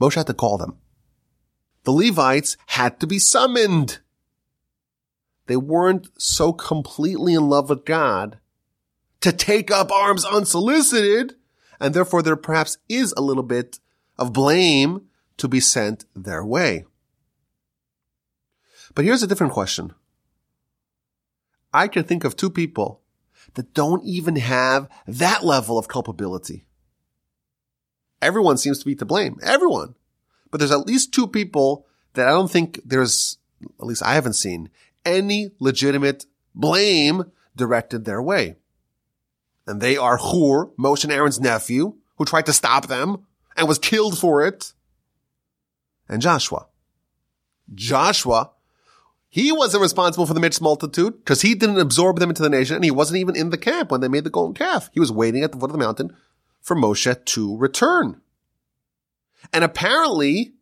[0.00, 0.78] Moshe had to call them.
[1.84, 4.00] The Levites had to be summoned.
[5.46, 8.38] They weren't so completely in love with God
[9.20, 11.34] to take up arms unsolicited,
[11.78, 13.78] and therefore there perhaps is a little bit
[14.18, 15.02] of blame
[15.36, 16.84] to be sent their way.
[18.94, 19.92] But here's a different question.
[21.72, 23.02] I can think of two people
[23.54, 26.66] that don't even have that level of culpability.
[28.20, 29.38] Everyone seems to be to blame.
[29.42, 29.94] Everyone.
[30.50, 33.38] But there's at least two people that I don't think there's,
[33.80, 34.70] at least I haven't seen,
[35.04, 38.56] any legitimate blame directed their way.
[39.66, 43.26] And they are Hur, Moshe and Aaron's nephew, who tried to stop them
[43.56, 44.72] and was killed for it,
[46.08, 46.66] and Joshua.
[47.72, 48.50] Joshua
[49.34, 52.76] he wasn't responsible for the mixed multitude because he didn't absorb them into the nation
[52.76, 54.90] and he wasn't even in the camp when they made the golden calf.
[54.92, 56.16] He was waiting at the foot of the mountain
[56.60, 58.20] for Moshe to return.
[59.52, 60.52] And apparently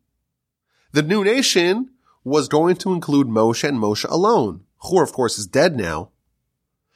[0.91, 1.91] The new nation
[2.23, 4.63] was going to include Moshe and Moshe alone.
[4.89, 6.09] Hur, of course, is dead now.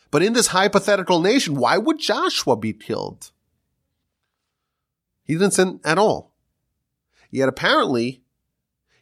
[0.09, 3.29] But in this hypothetical nation, why would Joshua be killed?
[5.23, 6.33] He didn't sin at all.
[7.29, 8.23] Yet apparently,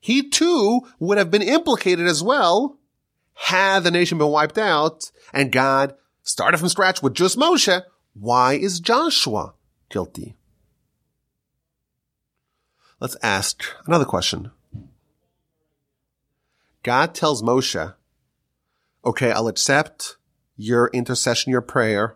[0.05, 2.77] he too would have been implicated as well
[3.33, 7.81] had the nation been wiped out and God started from scratch with just Moshe.
[8.13, 9.55] Why is Joshua
[9.89, 10.35] guilty?
[12.99, 14.51] Let's ask another question.
[16.83, 17.95] God tells Moshe,
[19.03, 20.17] okay, I'll accept
[20.55, 22.15] your intercession, your prayer.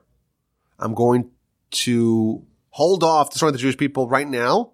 [0.77, 1.31] I'm going
[1.71, 4.73] to hold off destroying the Jewish people right now,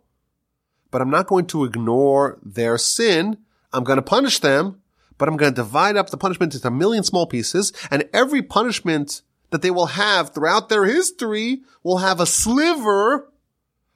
[0.95, 3.39] but I'm not going to ignore their sin.
[3.73, 4.81] I'm going to punish them,
[5.17, 8.41] but I'm going to divide up the punishment into a million small pieces, and every
[8.41, 13.29] punishment that they will have throughout their history will have a sliver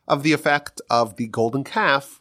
[0.10, 2.20] of the effect of the golden calf.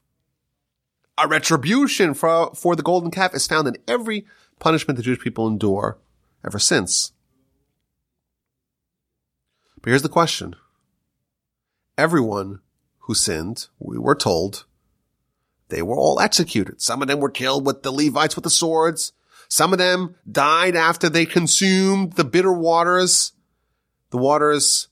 [1.20, 4.26] A retribution for, for the golden calf is found in every
[4.60, 5.98] punishment the Jewish people endure
[6.46, 7.10] ever since.
[9.82, 10.54] But here's the question.
[11.98, 12.60] Everyone
[13.08, 14.66] who sinned, we were told,
[15.68, 16.80] they were all executed.
[16.80, 19.12] Some of them were killed with the Levites with the swords.
[19.48, 23.32] Some of them died after they consumed the bitter waters,
[24.10, 24.88] the waters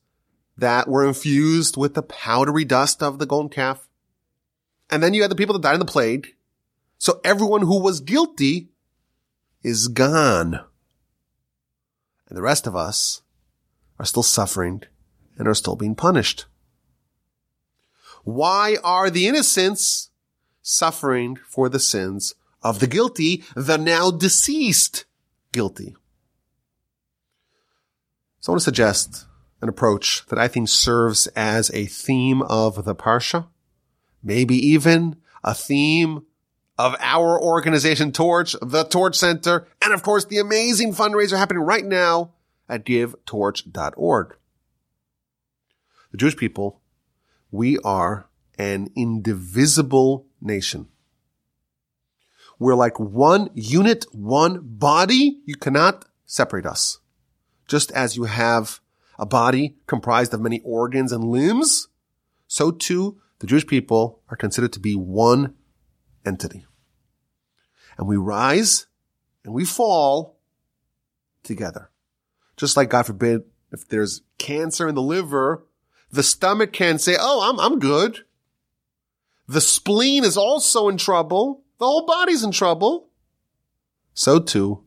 [0.56, 3.88] that were infused with the powdery dust of the golden calf.
[4.90, 6.34] And then you had the people that died in the plague.
[6.98, 8.70] So everyone who was guilty
[9.62, 10.60] is gone.
[12.28, 13.22] And the rest of us
[13.98, 14.82] are still suffering
[15.38, 16.46] and are still being punished.
[18.24, 20.10] Why are the innocents
[20.66, 25.04] suffering for the sins of the guilty, the now deceased
[25.52, 25.94] guilty?
[28.40, 29.26] So I want to suggest
[29.62, 33.46] an approach that I think serves as a theme of the Parsha,
[34.22, 36.26] maybe even a theme
[36.78, 41.84] of our organization Torch, the Torch Center, and of course the amazing fundraiser happening right
[41.84, 42.32] now
[42.68, 44.36] at givetorch.org.
[46.10, 46.80] The Jewish people,
[47.50, 50.88] we are an indivisible nation.
[52.58, 55.40] We're like one unit, one body.
[55.44, 56.98] You cannot separate us.
[57.68, 58.80] Just as you have
[59.18, 61.88] a body comprised of many organs and limbs,
[62.46, 65.54] so too the Jewish people are considered to be one
[66.24, 66.66] entity.
[67.98, 68.86] And we rise
[69.44, 70.38] and we fall
[71.42, 71.90] together.
[72.56, 75.66] Just like God forbid, if there's cancer in the liver,
[76.10, 78.24] the stomach can say, Oh, I'm, I'm good.
[79.48, 81.62] The spleen is also in trouble.
[81.78, 83.10] The whole body's in trouble.
[84.14, 84.84] So too,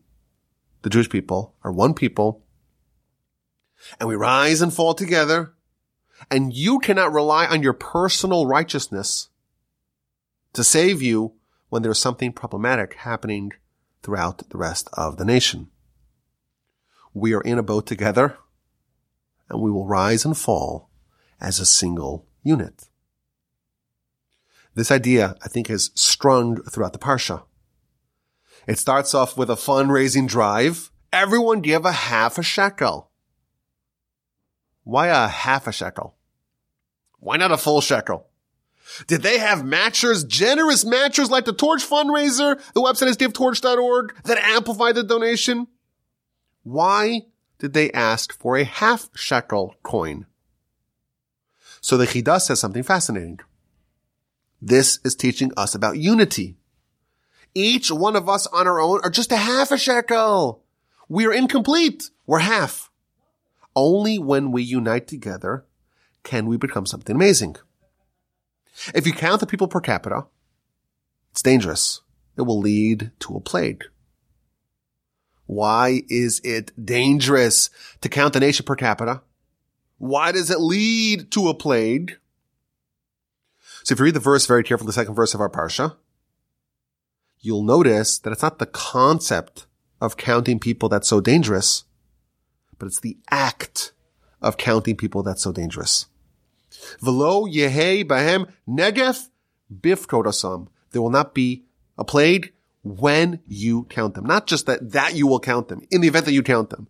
[0.82, 2.44] the Jewish people are one people
[3.98, 5.54] and we rise and fall together
[6.30, 9.28] and you cannot rely on your personal righteousness
[10.52, 11.32] to save you
[11.68, 13.52] when there's something problematic happening
[14.02, 15.68] throughout the rest of the nation.
[17.14, 18.36] We are in a boat together
[19.48, 20.90] and we will rise and fall
[21.40, 22.89] as a single unit.
[24.74, 27.42] This idea, I think, is strung throughout the Parsha.
[28.66, 30.90] It starts off with a fundraising drive.
[31.12, 33.10] Everyone give a half a shekel.
[34.84, 36.16] Why a half a shekel?
[37.18, 38.26] Why not a full shekel?
[39.06, 42.60] Did they have matchers, generous matchers like the Torch fundraiser?
[42.72, 45.68] The website is givetorch.org that amplify the donation.
[46.62, 47.22] Why
[47.58, 50.26] did they ask for a half shekel coin?
[51.80, 53.40] So the Chidah says something fascinating.
[54.60, 56.56] This is teaching us about unity.
[57.54, 60.62] Each one of us on our own are just a half a shekel.
[61.08, 62.10] We are incomplete.
[62.26, 62.90] We're half.
[63.74, 65.64] Only when we unite together
[66.22, 67.56] can we become something amazing.
[68.94, 70.26] If you count the people per capita,
[71.32, 72.02] it's dangerous.
[72.36, 73.84] It will lead to a plague.
[75.46, 77.70] Why is it dangerous
[78.02, 79.22] to count the nation per capita?
[79.98, 82.16] Why does it lead to a plague?
[83.84, 85.96] So if you read the verse very carefully, the second verse of our parsha,
[87.40, 89.66] you'll notice that it's not the concept
[90.00, 91.84] of counting people that's so dangerous,
[92.78, 93.92] but it's the act
[94.40, 96.06] of counting people that's so dangerous.
[97.00, 99.28] Velo yehe bahem negef
[99.72, 100.68] bifkodasam.
[100.92, 101.64] There will not be
[101.98, 102.52] a plague
[102.82, 104.24] when you count them.
[104.24, 106.88] Not just that, that you will count them in the event that you count them.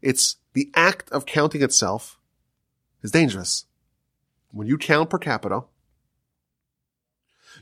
[0.00, 2.18] It's the act of counting itself
[3.02, 3.66] is dangerous.
[4.50, 5.64] When you count per capita,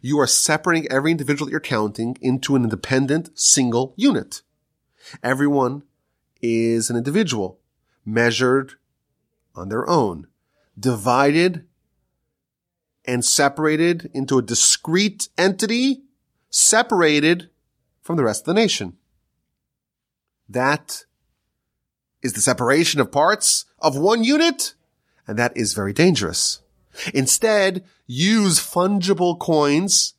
[0.03, 4.43] you are separating every individual that you're counting into an independent single unit.
[5.23, 5.85] Everyone
[6.43, 7.61] is an individual
[8.05, 8.75] measured
[9.55, 10.27] on their own,
[10.79, 11.65] divided
[13.05, 16.03] and separated into a discrete entity
[16.51, 17.49] separated
[18.03, 18.97] from the rest of the nation.
[20.49, 21.05] That
[22.23, 24.75] is the separation of parts of one unit,
[25.27, 26.61] and that is very dangerous.
[27.15, 30.15] Instead, use fungible coins.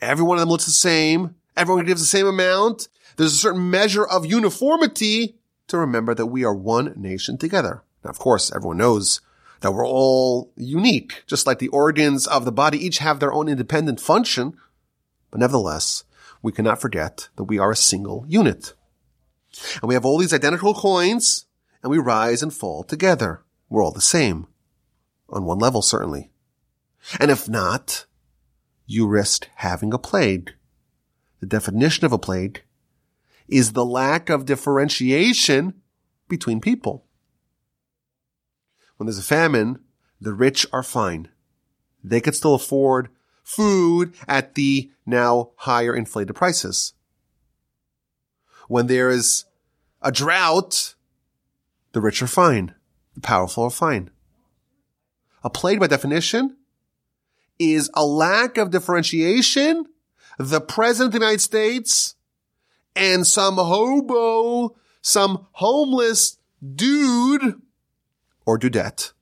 [0.00, 1.34] Every one of them looks the same.
[1.56, 2.88] Everyone gives the same amount.
[3.16, 5.36] There's a certain measure of uniformity
[5.68, 7.82] to remember that we are one nation together.
[8.04, 9.20] Now, of course, everyone knows
[9.60, 13.48] that we're all unique, just like the organs of the body each have their own
[13.48, 14.56] independent function.
[15.30, 16.04] But nevertheless,
[16.42, 18.74] we cannot forget that we are a single unit.
[19.80, 21.46] And we have all these identical coins
[21.82, 23.42] and we rise and fall together.
[23.68, 24.48] We're all the same.
[25.28, 26.30] On one level, certainly.
[27.20, 28.06] And if not,
[28.86, 30.52] you risk having a plague.
[31.40, 32.62] The definition of a plague
[33.48, 35.74] is the lack of differentiation
[36.28, 37.06] between people.
[38.96, 39.80] When there's a famine,
[40.20, 41.28] the rich are fine.
[42.02, 43.08] They could still afford
[43.42, 46.94] food at the now higher inflated prices.
[48.68, 49.44] When there is
[50.00, 50.94] a drought,
[51.92, 52.74] the rich are fine.
[53.14, 54.10] The powerful are fine.
[55.44, 56.56] A plague by definition
[57.58, 59.86] is a lack of differentiation.
[60.38, 62.16] The president of the United States
[62.96, 66.38] and some hobo, some homeless
[66.74, 67.60] dude
[68.44, 69.12] or dudette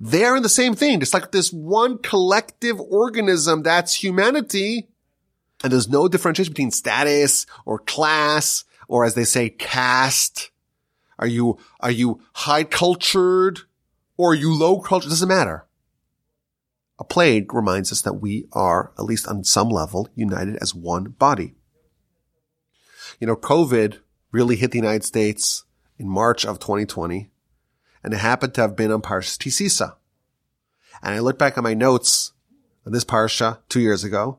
[0.00, 1.02] they're in the same thing.
[1.02, 4.88] It's like this one collective organism that's humanity.
[5.62, 10.50] And there's no differentiation between status or class or as they say, caste.
[11.18, 13.60] Are you, are you high cultured
[14.20, 15.08] or you low cultured?
[15.08, 15.66] It doesn't matter.
[16.98, 21.04] A plague reminds us that we are, at least on some level, united as one
[21.04, 21.54] body.
[23.18, 24.00] You know, COVID
[24.30, 25.64] really hit the United States
[25.98, 27.30] in March of 2020
[28.02, 29.96] and it happened to have been on Parshas Ki Sisa.
[31.02, 32.32] And I look back on my notes
[32.86, 34.38] on this Parsha two years ago,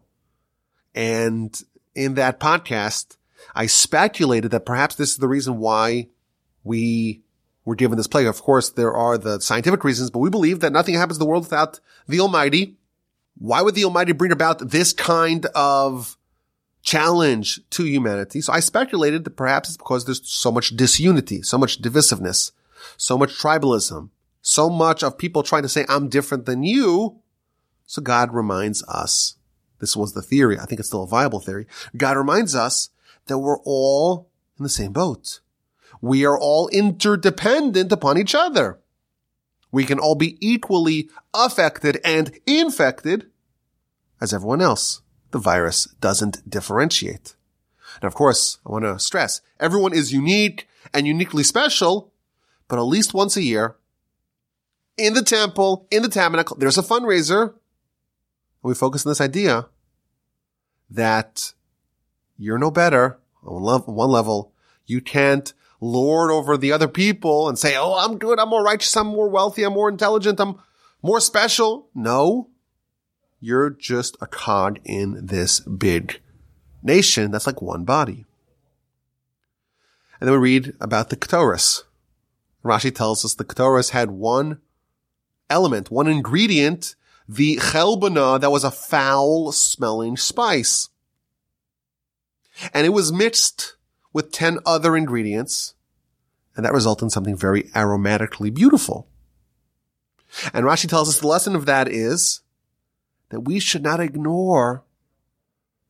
[0.93, 1.59] and
[1.95, 3.17] in that podcast,
[3.55, 6.09] I speculated that perhaps this is the reason why
[6.63, 7.21] we
[7.65, 8.27] were given this plague.
[8.27, 11.27] Of course, there are the scientific reasons, but we believe that nothing happens in the
[11.27, 12.77] world without the Almighty.
[13.37, 16.17] Why would the Almighty bring about this kind of
[16.81, 18.41] challenge to humanity?
[18.41, 22.51] So I speculated that perhaps it's because there's so much disunity, so much divisiveness
[22.97, 24.09] so much tribalism,
[24.41, 27.19] so much of people trying to say, I'm different than you.
[27.85, 29.35] So God reminds us,
[29.79, 30.59] this was the theory.
[30.59, 31.67] I think it's still a viable theory.
[31.95, 32.89] God reminds us
[33.27, 35.41] that we're all in the same boat.
[36.01, 38.79] We are all interdependent upon each other.
[39.71, 43.27] We can all be equally affected and infected
[44.19, 45.01] as everyone else.
[45.29, 47.35] The virus doesn't differentiate.
[47.95, 52.11] And of course, I want to stress, everyone is unique and uniquely special,
[52.67, 53.75] but at least once a year,
[54.97, 57.43] in the temple, in the tabernacle, there's a fundraiser.
[57.43, 57.53] And
[58.69, 59.67] we focus on this idea
[60.89, 61.53] that
[62.37, 64.53] you're no better on one level.
[64.85, 68.39] You can't lord over the other people and say, Oh, I'm good.
[68.39, 68.95] I'm more righteous.
[68.95, 69.63] I'm more wealthy.
[69.63, 70.39] I'm more intelligent.
[70.39, 70.61] I'm
[71.01, 71.89] more special.
[71.93, 72.49] No,
[73.39, 76.21] you're just a cog in this big
[76.83, 78.25] nation that's like one body.
[80.19, 81.81] And then we read about the Ketores.
[82.63, 84.61] Rashi tells us the Ketores had one
[85.49, 86.95] element, one ingredient,
[87.27, 90.89] the chelbana that was a foul smelling spice.
[92.71, 93.77] And it was mixed
[94.13, 95.73] with 10 other ingredients,
[96.55, 99.07] and that results in something very aromatically beautiful.
[100.53, 102.41] And Rashi tells us the lesson of that is
[103.29, 104.83] that we should not ignore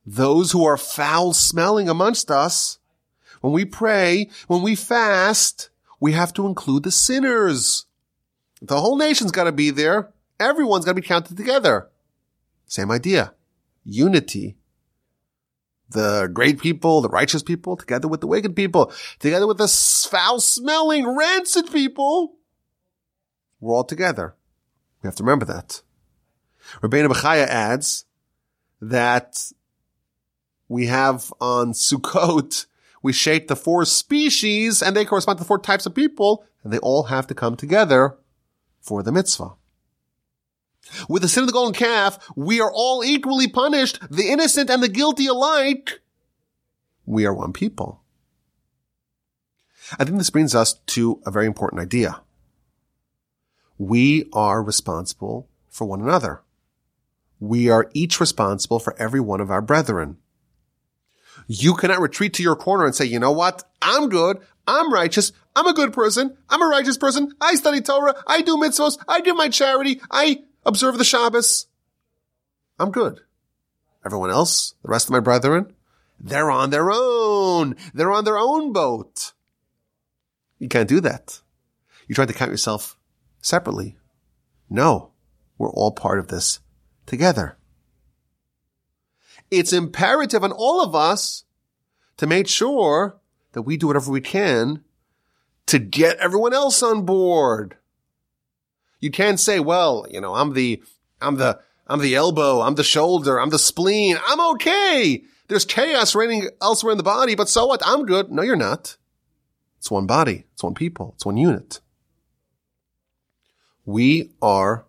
[0.04, 2.78] those who are foul smelling amongst us.
[3.40, 5.70] When we pray, when we fast,
[6.00, 7.86] we have to include the sinners.
[8.60, 10.12] The whole nation's got to be there.
[10.38, 11.88] Everyone's got to be counted together.
[12.66, 13.34] Same idea.
[13.84, 14.56] Unity.
[15.92, 20.40] The great people, the righteous people, together with the wicked people, together with the foul
[20.40, 22.34] smelling, rancid people.
[23.60, 24.34] We're all together.
[25.02, 25.82] We have to remember that.
[26.80, 28.04] Rabbeinu Bechaya adds
[28.80, 29.52] that
[30.68, 32.66] we have on Sukkot
[33.02, 36.72] we shape the four species and they correspond to the four types of people and
[36.72, 38.16] they all have to come together
[38.80, 39.54] for the mitzvah.
[41.08, 44.82] With the sin of the golden calf, we are all equally punished, the innocent and
[44.82, 46.00] the guilty alike.
[47.06, 48.02] We are one people.
[49.98, 52.20] I think this brings us to a very important idea.
[53.78, 56.42] We are responsible for one another.
[57.40, 60.18] We are each responsible for every one of our brethren.
[61.48, 63.64] You cannot retreat to your corner and say, you know what?
[63.80, 64.38] I'm good.
[64.66, 65.32] I'm righteous.
[65.56, 66.36] I'm a good person.
[66.48, 67.34] I'm a righteous person.
[67.40, 68.14] I study Torah.
[68.26, 68.96] I do mitzvahs.
[69.08, 70.00] I do my charity.
[70.10, 71.66] I observe the Shabbos.
[72.78, 73.20] I'm good.
[74.04, 75.72] Everyone else, the rest of my brethren,
[76.18, 77.76] they're on their own.
[77.94, 79.32] They're on their own boat.
[80.58, 81.40] You can't do that.
[82.06, 82.96] You try to count yourself
[83.40, 83.96] separately.
[84.70, 85.10] No,
[85.58, 86.60] we're all part of this
[87.06, 87.56] together.
[89.50, 91.44] It's imperative on all of us
[92.16, 93.20] to make sure
[93.52, 94.82] that we do whatever we can
[95.66, 97.76] to get everyone else on board.
[99.02, 100.80] You can't say, well, you know, I'm the,
[101.20, 105.24] I'm the, I'm the elbow, I'm the shoulder, I'm the spleen, I'm okay.
[105.48, 107.82] There's chaos reigning elsewhere in the body, but so what?
[107.84, 108.30] I'm good.
[108.30, 108.96] No, you're not.
[109.78, 110.44] It's one body.
[110.52, 111.12] It's one people.
[111.16, 111.80] It's one unit.
[113.84, 114.86] We are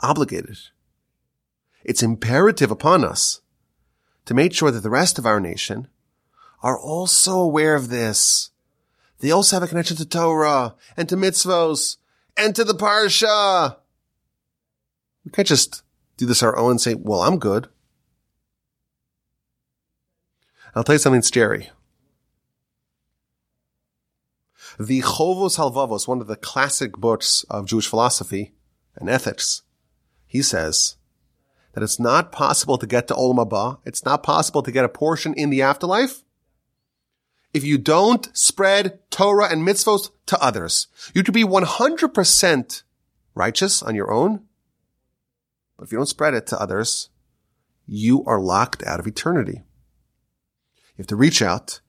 [0.00, 0.56] obligated.
[1.84, 3.42] It's imperative upon us
[4.24, 5.88] to make sure that the rest of our nation
[6.62, 8.50] are also aware of this.
[9.20, 11.98] They also have a connection to Torah and to mitzvos
[12.36, 13.76] to the parsha.
[15.24, 15.82] We can't just
[16.16, 17.68] do this our own and say, well, I'm good.
[20.74, 21.70] I'll tell you something scary.
[24.78, 28.52] The Chovos Halevavos, one of the classic books of Jewish philosophy
[28.94, 29.62] and ethics,
[30.26, 30.96] he says
[31.72, 33.78] that it's not possible to get to Olam Haba.
[33.86, 36.22] It's not possible to get a portion in the afterlife
[37.56, 40.88] if you don't spread Torah and mitzvot to others.
[41.14, 42.82] You could be 100%
[43.34, 44.44] righteous on your own,
[45.78, 47.08] but if you don't spread it to others,
[47.86, 49.62] you are locked out of eternity.
[50.74, 51.80] You have to reach out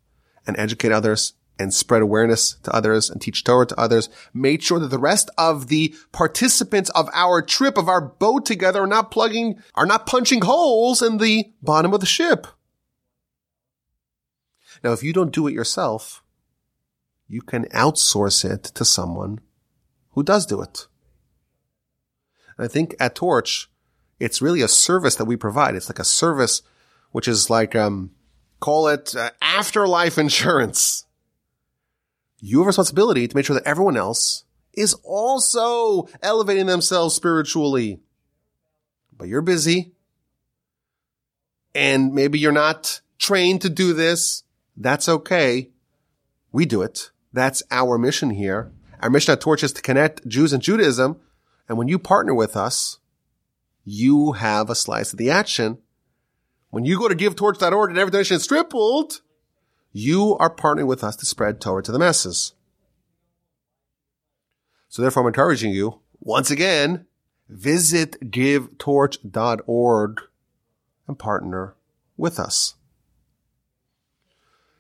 [0.45, 4.07] and educate others and spread awareness to others and teach Torah to others.
[4.33, 8.83] Make sure that the rest of the participants of our trip, of our boat together
[8.83, 12.47] are not plugging, are not punching holes in the bottom of the ship.
[14.83, 16.23] Now, if you don't do it yourself,
[17.27, 19.39] you can outsource it to someone
[20.11, 20.87] who does do it.
[22.57, 23.69] And I think at Torch,
[24.19, 25.75] it's really a service that we provide.
[25.75, 26.61] It's like a service
[27.11, 28.11] which is like, um,
[28.59, 31.05] call it uh, afterlife insurance.
[32.39, 37.99] You have responsibility to make sure that everyone else is also elevating themselves spiritually.
[39.15, 39.93] But you're busy
[41.73, 44.43] and maybe you're not trained to do this.
[44.77, 45.71] That's okay.
[46.51, 47.09] We do it.
[47.33, 48.71] That's our mission here.
[49.01, 51.19] Our mission at Torch is to connect Jews and Judaism.
[51.67, 52.99] And when you partner with us,
[53.83, 55.79] you have a slice of the action.
[56.69, 59.21] When you go to givetorch.org and every donation is tripled,
[59.91, 62.53] you are partnering with us to spread Torah to the masses.
[64.89, 67.07] So therefore, I'm encouraging you, once again,
[67.49, 70.21] visit givetorch.org
[71.07, 71.75] and partner
[72.15, 72.75] with us.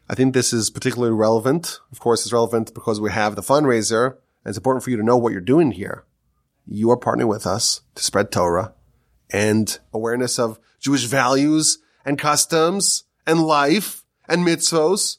[0.09, 1.79] I think this is particularly relevant.
[1.91, 5.03] Of course, it's relevant because we have the fundraiser and it's important for you to
[5.03, 6.05] know what you're doing here.
[6.65, 8.73] You are partnering with us to spread Torah
[9.29, 15.17] and awareness of Jewish values and customs and life and mitzvos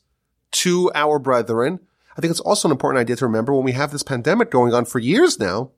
[0.52, 1.80] to our brethren.
[2.16, 4.72] I think it's also an important idea to remember when we have this pandemic going
[4.72, 5.72] on for years now.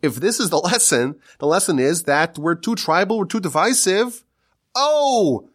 [0.00, 4.24] If this is the lesson, the lesson is that we're too tribal, we're too divisive.
[4.74, 5.48] Oh,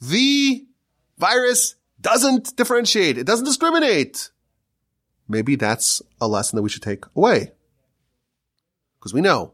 [0.00, 0.66] the
[1.18, 3.18] virus doesn't differentiate.
[3.18, 4.30] It doesn't discriminate.
[5.28, 7.52] Maybe that's a lesson that we should take away.
[8.98, 9.52] Because we know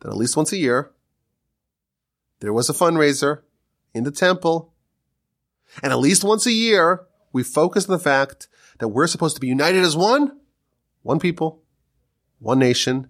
[0.00, 0.92] that at least once a year,
[2.40, 3.42] there was a fundraiser
[3.94, 4.72] in the temple.
[5.82, 9.40] And at least once a year, we focus on the fact that we're supposed to
[9.40, 10.38] be united as one,
[11.02, 11.62] one people,
[12.38, 13.08] one nation,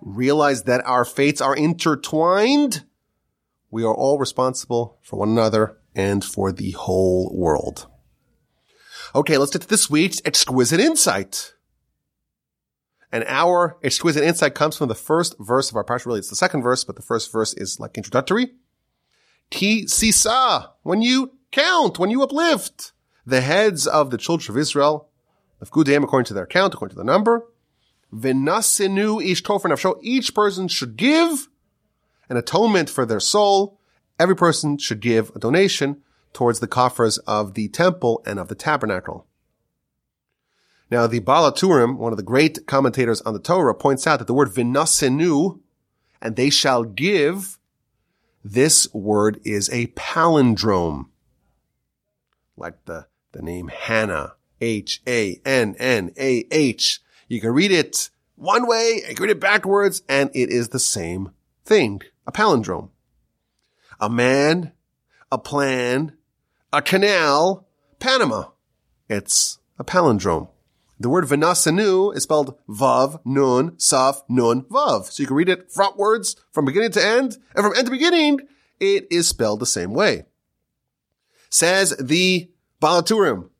[0.00, 2.84] realize that our fates are intertwined.
[3.70, 7.88] We are all responsible for one another and for the whole world.
[9.14, 11.52] Okay, let's get to this week's exquisite insight.
[13.10, 16.06] And our exquisite insight comes from the first verse of our parsha.
[16.06, 18.52] Really, it's the second verse, but the first verse is like introductory.
[19.50, 22.92] Ki sisa, when you count, when you uplift
[23.26, 25.10] the heads of the children of Israel,
[25.60, 27.44] of Gudim, according to their count, according to the number,
[28.14, 31.48] v'nasinu ish tofer each person should give
[32.30, 33.78] an atonement for their soul.
[34.18, 36.02] Every person should give a donation
[36.32, 39.26] towards the coffers of the temple and of the tabernacle.
[40.90, 44.26] Now, the Baal HaTurim, one of the great commentators on the Torah, points out that
[44.26, 45.58] the word vinasenu,
[46.20, 47.58] and they shall give,
[48.44, 51.06] this word is a palindrome.
[52.58, 55.40] Like the, the name Hannah, H-A-N-N-A-H.
[57.28, 60.78] You can read it one way, you can read it backwards, and it is the
[60.78, 61.30] same
[61.64, 62.02] thing.
[62.26, 62.90] A palindrome.
[63.98, 64.72] A man,
[65.30, 66.18] a plan,
[66.80, 67.68] canal,
[67.98, 68.44] Panama.
[69.08, 70.48] It's a palindrome.
[70.98, 75.10] The word Vinasanu is spelled Vav, Nun, Saf, Nun, Vav.
[75.10, 78.40] So you can read it frontwards from beginning to end, and from end to beginning,
[78.78, 80.24] it is spelled the same way.
[81.50, 82.50] Says the
[82.80, 83.50] Baal HaTurim.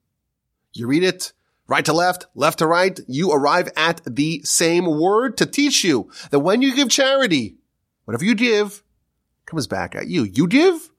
[0.72, 1.32] You read it
[1.66, 2.98] right to left, left to right.
[3.06, 7.56] You arrive at the same word to teach you that when you give charity,
[8.04, 8.82] whatever you give
[9.46, 10.24] comes back at you.
[10.24, 10.90] You give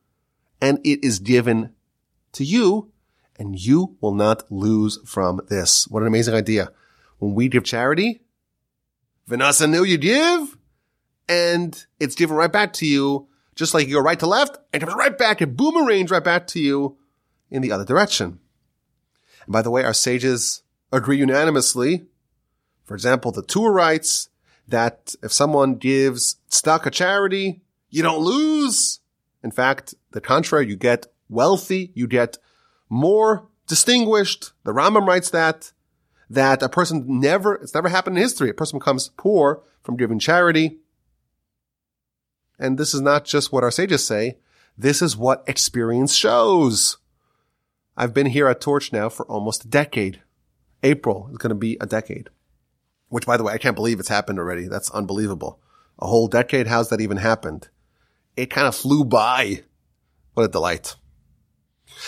[0.62, 1.74] and it is given
[2.34, 2.92] to you
[3.38, 5.88] and you will not lose from this.
[5.88, 6.72] What an amazing idea.
[7.20, 8.22] When we give charity,
[9.30, 10.58] V'nasnu you give
[11.30, 14.82] and it's given right back to you just like you go right to left and
[14.82, 16.98] comes right back and boomerangs right back to you
[17.50, 18.40] in the other direction.
[19.46, 22.06] And by the way, our sages agree unanimously.
[22.84, 24.30] For example, the Tur writes
[24.68, 29.00] that if someone gives stock a charity, you don't lose.
[29.44, 32.38] In fact, the contrary, you get wealthy, you get
[32.90, 34.52] more distinguished.
[34.64, 35.72] The Rambam writes that,
[36.30, 38.50] that a person never, it's never happened in history.
[38.50, 40.80] A person becomes poor from giving charity.
[42.60, 44.38] And this is not just what our sages say.
[44.78, 46.98] This is what experience shows.
[47.96, 50.22] I've been here at Torch now for almost a decade.
[50.82, 52.30] April is going to be a decade.
[53.10, 54.68] Which, by the way, I can't believe it's happened already.
[54.68, 55.60] That's unbelievable.
[56.00, 56.68] A whole decade.
[56.68, 57.70] How's that even happened?
[58.36, 59.62] It kind of flew by.
[60.34, 60.96] What a delight.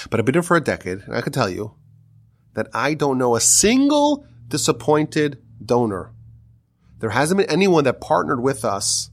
[0.10, 1.76] But I've been here for a decade, and I can tell you
[2.54, 6.14] that I don't know a single disappointed donor.
[7.00, 9.10] There hasn't been anyone that partnered with us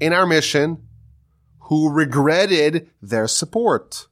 [0.00, 0.82] in our mission
[1.60, 4.08] who regretted their support.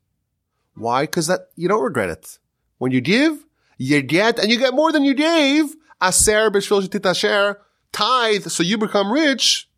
[0.74, 1.04] Why?
[1.04, 2.38] Because that you don't regret it.
[2.78, 3.44] When you give,
[3.76, 5.74] you get, and you get more than you gave.
[6.02, 7.56] Aser b'shvil
[7.92, 9.68] tithe, so you become rich.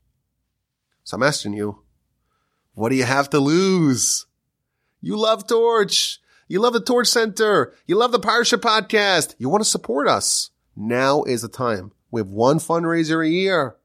[1.02, 1.82] So I'm asking you,
[2.74, 4.26] what do you have to lose?
[5.04, 6.18] You love Torch.
[6.48, 7.74] You love the Torch Center.
[7.86, 9.34] You love the Parsha podcast.
[9.38, 10.50] You want to support us.
[10.74, 11.92] Now is the time.
[12.10, 13.76] We have one fundraiser a year.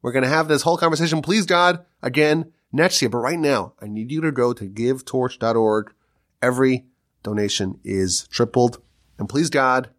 [0.00, 3.08] We're going to have this whole conversation, please God, again next year.
[3.08, 5.92] But right now, I need you to go to givetorch.org
[6.42, 6.86] Every
[7.22, 8.80] donation is tripled.
[9.18, 9.90] And please God,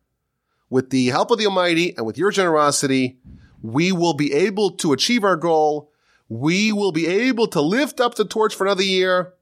[0.69, 3.19] with the help of the Almighty and with your generosity,
[3.61, 5.91] we will be able to achieve our goal.
[6.29, 9.33] We will be able to lift up the torch for another year.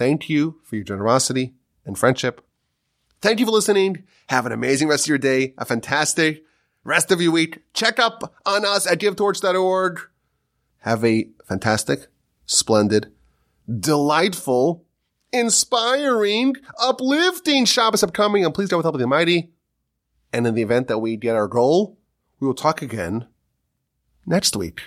[0.00, 1.52] Thank you for your generosity
[1.84, 2.40] and friendship.
[3.20, 4.04] Thank you for listening.
[4.30, 6.42] Have an amazing rest of your day, a fantastic
[6.84, 7.58] rest of your week.
[7.74, 10.00] Check up on us at givetorch.org.
[10.78, 12.06] Have a fantastic,
[12.46, 13.12] splendid,
[13.68, 14.86] delightful,
[15.34, 19.50] inspiring, uplifting Shabbos upcoming, and please God with help of the Almighty.
[20.32, 21.98] And in the event that we get our goal,
[22.40, 23.26] we will talk again
[24.24, 24.80] next week.